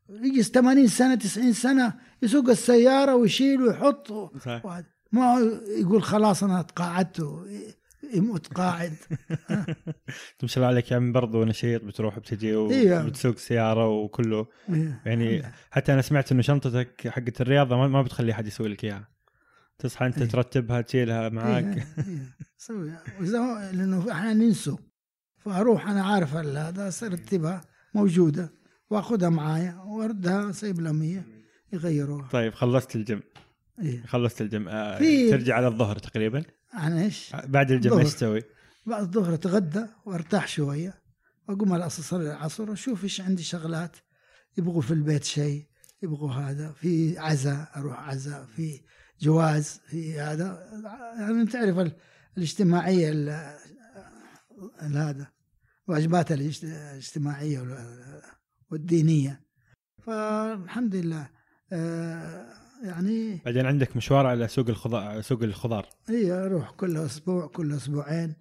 [0.10, 4.12] يجي 80 سنة 90 سنة يسوق السيارة ويشيل ويحط.
[5.12, 5.40] ما
[5.80, 7.28] يقول خلاص أنا تقاعدت
[8.14, 8.94] يموت قاعد.
[10.58, 13.04] الله عليك يا عم برضو نشيط بتروح بتجي إيه.
[13.04, 14.48] وبتسوق سيارة وكله.
[15.06, 19.08] يعني حتى أنا سمعت إنه شنطتك حقت الرياضة ما- بتخلي أحد يسوي لك إياها.
[19.80, 20.28] تصحى أنت إيه.
[20.28, 21.64] ترتبها تشيلها معاك.
[21.66, 22.36] إيه، إيه.
[22.58, 22.92] سوي.
[23.20, 24.78] وإذا هو- لأنه أحيانا ننسوا
[25.38, 27.62] فأروح أنا عارف هذا أرتبها.
[27.94, 28.54] موجودة.
[28.90, 31.24] واخذها معايا واردها سيب لهم هي
[31.74, 32.28] يغيروها.
[32.32, 33.22] طيب خلصت الجيم
[33.82, 34.06] إيه.
[34.06, 37.94] خلصت الجيم آه في- ترجع على الظهر تقريبا؟ عن إيش؟ بعد الجيم.
[37.94, 38.42] إيش تسوي؟
[38.86, 41.02] بعد الظهر أتغدى وأرتاح شوية
[41.50, 43.96] وأقوم على اصلي العصر واشوف إيش عندي شغلات.
[44.58, 45.66] يبغوا في البيت شيء
[46.04, 46.72] يبغوا هذا.
[46.72, 48.82] في عزاء أروح عزاء في
[49.22, 50.70] جواز في هذا.
[51.20, 51.96] يعني تعرف ال-
[52.38, 53.30] الاجتماعية ال-
[54.82, 55.28] ال- هذا.
[55.88, 58.22] واجبات الاجت- الاجتماعية وال-
[58.72, 59.42] والدينية.
[60.04, 61.30] فالحمد لله
[61.74, 62.46] آه،
[62.84, 65.86] يعني بعدين عندك مشوار على سوق الخضار سوق الخضار.
[66.10, 68.36] هي أروح كل أسبوع كل أسبوعين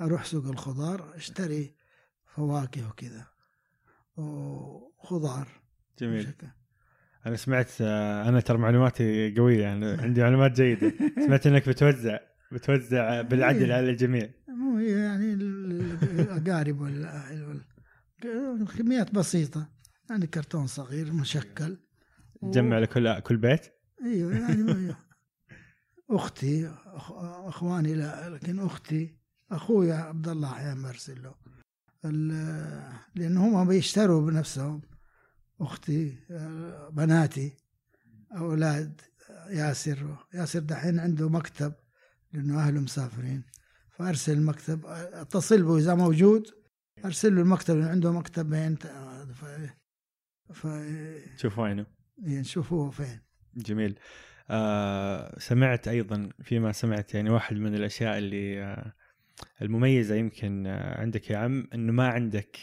[0.00, 1.74] أروح سوق الخضار أشتري
[2.34, 3.26] فواكه وكذا
[4.16, 5.48] وخضار
[5.98, 6.26] جميل.
[6.26, 6.46] بشكل.
[7.26, 10.92] أنا سمعت آه، أنا ترى معلوماتي قوية يعني عندي معلومات جيدة.
[11.26, 12.18] سمعت إنك بتوزع
[12.52, 14.30] بتوزع بالعدل على الجميع.
[14.56, 15.72] مو يعني ال-
[16.02, 17.64] ال- الأقارب وال-
[18.78, 19.68] كميات بسيطة.
[20.10, 21.76] يعني كرتون صغير مشكل.
[22.40, 23.66] و- تجمع لكل كل بيت؟
[24.04, 24.94] إيوه يعني
[26.10, 26.68] أختي
[27.46, 29.16] أخواني لا لكن أختي
[29.50, 31.34] أخويا عبد الله أحيانا برسل له
[33.14, 34.82] لأن هم بيشتروا بنفسهم.
[35.60, 36.16] أختي
[36.92, 37.52] بناتي
[38.36, 39.00] أولاد
[39.50, 40.16] ياسر.
[40.34, 41.72] ياسر دحين عنده مكتب
[42.32, 43.42] لأنه أهله مسافرين.
[44.00, 46.46] فارسل المكتب أتصل به إذا موجود
[47.04, 48.76] أرسل له المكتب لأنه عنده مكتبين
[49.34, 49.44] ف
[50.52, 50.66] ف
[51.36, 51.86] شوف وينه.
[52.22, 53.20] نشوف هو فين.
[53.56, 53.98] جميل.
[54.50, 58.92] آه سمعت أيضا فيما سمعت يعني واحد من الأشياء اللي آه
[59.62, 62.56] المميزة يمكن آه عندك يا عم إنه ما عندك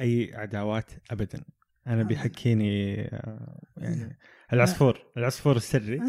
[0.00, 1.44] أي عداوات ابدا.
[1.86, 2.02] أنا.
[2.02, 4.18] بيحكيني آه يعني
[4.54, 5.06] العصفور.
[5.16, 6.00] العصفور السري.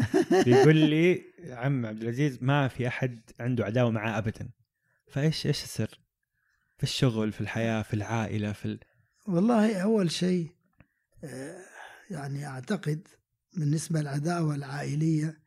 [0.44, 4.48] بيقول لي عم عبد العزيز ما في أحد عنده عداوة معاه ابدا.
[5.08, 6.00] فإيش إيش السر؟
[6.76, 8.80] في الشغل في الحياة في العائلة في ال...
[9.26, 10.50] والله أول شيء
[11.24, 11.58] آه،
[12.10, 13.08] يعني أعتقد
[13.56, 15.38] بالنسبة للعداوة العائلية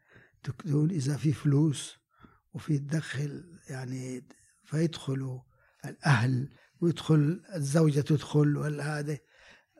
[0.43, 1.97] تكون إذا في فلوس
[2.53, 4.27] وفي تدخل يعني
[4.63, 5.39] فيدخلوا
[5.85, 6.49] الأهل
[6.81, 9.17] ويدخل الزوجة تدخل والهذا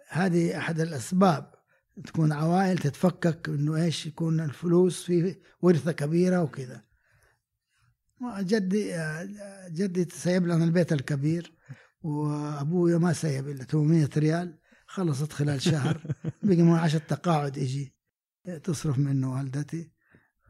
[0.09, 1.58] هذه أحد الأسباب.
[2.05, 6.83] تكون عوائل تتفكك إنه إيش يكون الفلوس في ورثة كبيرة وكذا.
[8.39, 9.27] جدي آه،
[9.69, 11.53] جدي سيب لنا البيت الكبير
[12.01, 16.01] وأبويا ما سيب إلا 800 ريال خلصت خلال شهر
[16.43, 17.93] بقي من عشان تقاعد يجي
[18.63, 19.91] تصرف منه والدتي.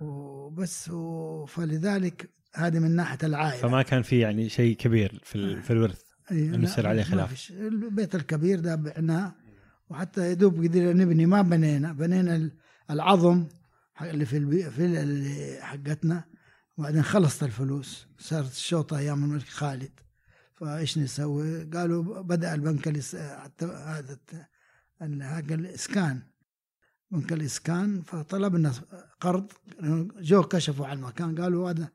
[0.01, 0.91] وبس
[1.47, 3.61] فلذلك هذه من ناحية العائلة.
[3.61, 7.51] فما كان في يعني شيء كبير في ال- في الورث إيه، لا، يصير عليه خلاف.
[7.51, 9.35] البيت الكبير ده بعناه
[9.89, 12.51] وحتى يدوب قدرنا نبني ما بنينا بنينا ال-
[12.89, 13.45] العظم
[14.01, 14.71] اللي في.
[14.71, 16.23] في اللي حقتنا
[16.77, 19.91] وبعدين خلصت الفلوس صارت الشوطة أيام الملك خالد
[20.55, 22.87] فإيش نسوي؟ قالوا بدأ البنك
[23.61, 24.19] هذا
[25.21, 26.21] حق الإسكان
[27.11, 28.73] بنك الإسكان فطلبنا
[29.19, 29.51] قرض
[30.19, 31.89] جو كشفوا على المكان قالوا هذا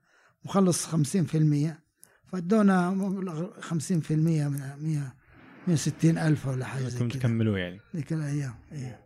[0.44, 0.96] مخلص 50%
[2.26, 5.14] فادونا مبلغ 50% من 100
[5.66, 7.80] 160 ألف ولا حاجة زي كذا تكملوا يعني.
[7.96, 9.00] ذيك الأيام إيه.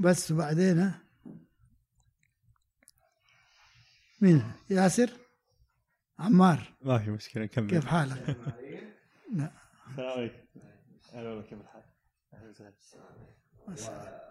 [0.00, 0.92] بس وبعدين
[4.20, 5.10] مين؟ ياسر؟
[6.18, 7.70] عمار؟ ما في مشكلة نكمل.
[7.70, 8.28] كيف حالك؟
[9.36, 9.50] لا.
[9.90, 10.38] السلام عليكم.
[11.12, 11.82] هلا والله كيف الحال؟
[12.34, 12.72] أهلا
[13.68, 14.24] وسهلا.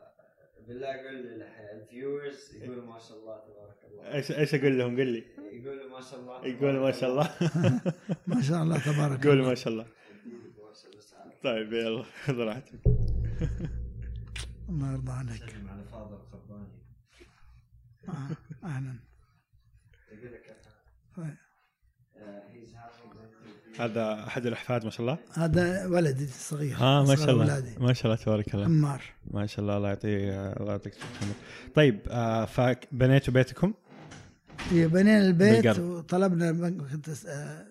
[0.68, 1.44] بالله قول
[1.82, 4.14] الفيورز يقولوا ما شاء الله تبارك الله.
[4.14, 5.24] إيش إيش أقول لهم؟ قل لي.
[5.52, 7.36] يقولوا ما شاء الله يقولوا ما شاء الله.
[8.28, 9.50] ما شاء الله تبارك قولوا الله.
[9.50, 9.86] ما شاء الله.
[11.44, 12.82] طيب يلا خذ راحتك.
[14.70, 15.50] الله يرضى عليك.
[15.50, 16.68] سلم على فاضل قرباني.
[18.10, 18.28] آه،
[20.10, 20.32] كيف
[21.18, 21.36] طيب.
[23.76, 26.78] having هذا أحد الأحفاد ما شاء الله؟ هذا ولدي الصغير.
[26.82, 27.44] آه ما شاء الله.
[27.44, 27.76] أولادي.
[27.80, 28.66] ما شاء الله تبارك الله.
[28.66, 29.04] عمار.
[29.32, 30.94] ما شاء الله الله يعطيه الله يعطيك.
[31.76, 33.74] طيب آه فبنيتوا بيتكم؟
[34.70, 35.80] هي بنينا البيت بالقرض.
[35.80, 36.50] وطلبنا
[37.28, 37.68] آه،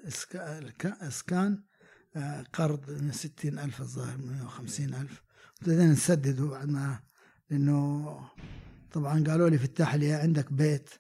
[1.09, 1.53] إسكان.
[1.53, 1.72] آه،
[2.53, 5.23] قرض من 60 ألف الظاهر 150 ألف.
[5.63, 7.01] بدينا نسدده بعد ما
[7.51, 8.19] لأنه
[8.93, 10.91] طبعا قالوا لي في التحلية عندك بيت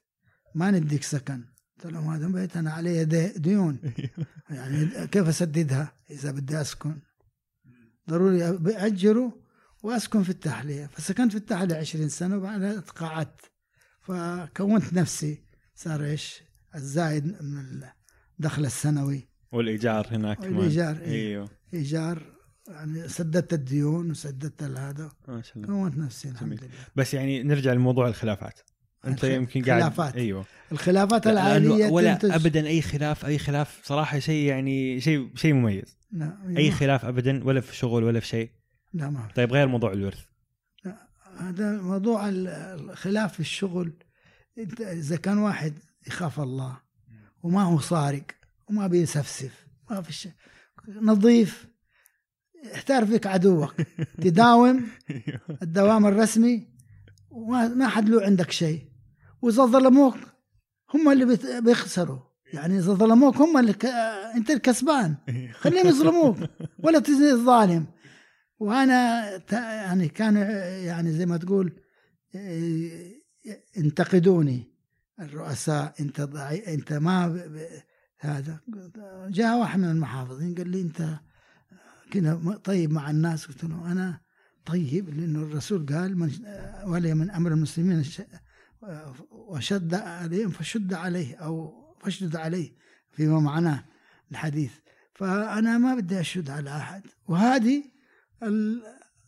[0.54, 1.44] ما نديك سكن.
[1.76, 3.78] قلت لهم هذا بيت أنا علي دي- ديون.
[4.50, 7.00] يعني كيف أسددها؟ إذا بدي أسكن.
[8.08, 8.44] ضروري
[8.86, 9.42] أجره
[9.82, 10.86] وأسكن في التحلية.
[10.86, 13.40] فسكنت في التحلية 20 سنة وبعدها تقاعدت
[14.02, 15.44] فكونت نفسي
[15.74, 16.42] صار إيش؟
[16.74, 17.82] الزايد من
[18.38, 19.28] الدخل السنوي.
[19.52, 20.56] والإيجار هناك كمان.
[20.56, 21.28] والإيجار، إيه.
[21.28, 21.48] إيوه.
[21.74, 22.22] إيجار
[22.68, 25.66] يعني سددت الديون وسددت هذا ما شاء الله.
[25.66, 26.60] كونت نفسي الحمد.
[26.60, 26.70] لله.
[26.96, 28.60] بس يعني نرجع لموضوع الخلافات.
[29.06, 30.16] أنت يمكن قاعد خلافات.
[30.16, 30.44] إيوه.
[30.72, 35.52] الخلافات لأنه العائلية ولا تنتج ابدا أي خلاف أي خلاف صراحة شيء يعني شيء شيء
[35.54, 35.96] مميز.
[36.12, 38.50] لا أي ما- خلاف ابدا ولا في شغل ولا في شيء.
[38.94, 39.34] لا ما في.
[39.34, 40.20] طيب غير موضوع الورث.
[41.38, 42.48] هذا موضوع ال-
[42.90, 43.92] الخلاف في الشغل.
[44.80, 45.74] إذا كان واحد
[46.06, 46.76] يخاف الله
[47.42, 48.22] وما هو سارق
[48.70, 50.32] وما بيسفسف ما في شيء.
[50.88, 51.66] نظيف
[52.74, 53.74] احتار فيك عدوك.
[54.22, 54.88] تداوم
[55.62, 56.68] الدوام الرسمي
[57.30, 58.82] وما ما حد له عندك شيء.
[59.42, 60.16] وإذا ظلموك
[60.94, 62.18] هم اللي بيخسروا.
[62.52, 63.84] يعني إذا ظلموك هم اللي ك...
[64.36, 65.16] أنت الكسبان.
[65.52, 66.36] خليهم يظلموك
[66.84, 67.86] ولا تزني الظالم.
[68.58, 70.36] وأنا ت- يعني كان
[70.86, 71.72] يعني زي ما تقول
[72.34, 73.22] إيه،
[73.76, 74.72] ينتقدوني.
[75.20, 77.66] الرؤساء أنت ضعي أنت ما ب...
[78.24, 78.60] هذا.
[79.28, 81.20] جاء واحد من المحافظين قال لي أنت
[82.10, 83.46] كذا طيب مع الناس.
[83.46, 84.20] قلت له أنا
[84.66, 86.30] طيب لأنه الرسول قال من
[86.84, 88.04] ولي من أمر المسلمين
[89.30, 92.76] وشد عليهم فشد عليه أو فاشدد عليه
[93.10, 93.84] فيما معناه
[94.30, 94.72] الحديث.
[95.14, 97.02] فأنا ما بدي أشد على أحد.
[97.28, 97.84] وهذه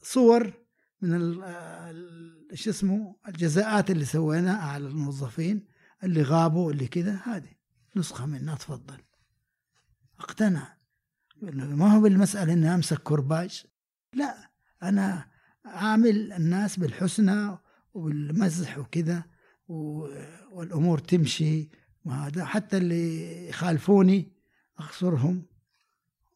[0.03, 0.53] الصور
[1.03, 1.35] من
[2.55, 5.67] شو اسمه الجزاءات اللي سويناها على الموظفين
[6.05, 7.54] اللي غابوا اللي كذا هذه.
[7.97, 8.97] نسخة منها تفضل.
[10.21, 10.77] اقتنع.
[11.53, 13.65] ما هو بالمسألة إني أمسك كرباج
[14.15, 14.51] لا
[14.83, 15.27] أنا
[15.65, 17.59] عامل الناس بالحسنى
[17.95, 19.25] والمزح وكذا
[19.69, 20.09] و-
[20.53, 21.69] والأمور تمشي
[22.05, 22.45] وهذا.
[22.45, 24.33] حتى اللي يخالفوني
[24.79, 25.47] أخسرهم.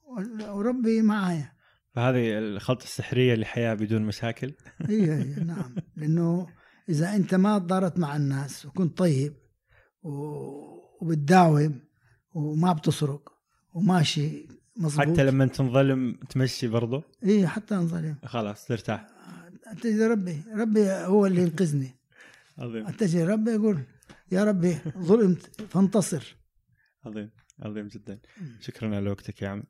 [0.02, 1.52] وال- وربي معايا.
[1.94, 4.54] فهذه الخلطة السحرية لحياه بدون مشاكل؟
[4.88, 5.74] إي إي نعم.
[5.96, 6.46] لأنه
[6.88, 9.36] إذا أنت ما تضارت مع الناس وكنت طيب
[10.02, 11.80] و- وبتداوم
[12.34, 13.32] وما بتسرق
[13.72, 14.46] وماشي
[14.76, 15.08] مظبوط.
[15.08, 18.16] حتى لما تنظلم تمشي برضو؟ اي حتى انظلم.
[18.24, 19.06] خلاص ترتاح.
[19.66, 21.90] أتجي ربي ربي هو اللي ينقذني.
[22.58, 22.86] عظيم.
[22.86, 23.82] أتجي ربي يقول
[24.32, 26.36] يا ربي ظلمت فانتصر.
[27.04, 27.30] عظيم
[27.62, 28.18] عظيم جدا.
[28.60, 29.62] شكرا على وقتك يا عم.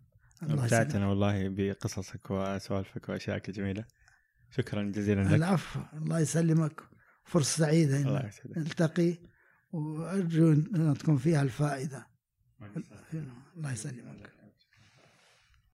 [0.43, 3.85] ممتعتنا والله بقصصك وسوالفك واشيائك الجميلة.
[4.51, 5.33] شكرا جزيلا لك.
[5.33, 6.83] العفو الله يسلمك.
[7.25, 7.97] فرصة سعيدة.
[7.97, 8.59] الله يسعدك.
[8.59, 9.19] نلتقي.
[9.73, 12.07] وأرجو أن تكون فيها الفائدة.
[13.57, 14.38] الله يسلمك.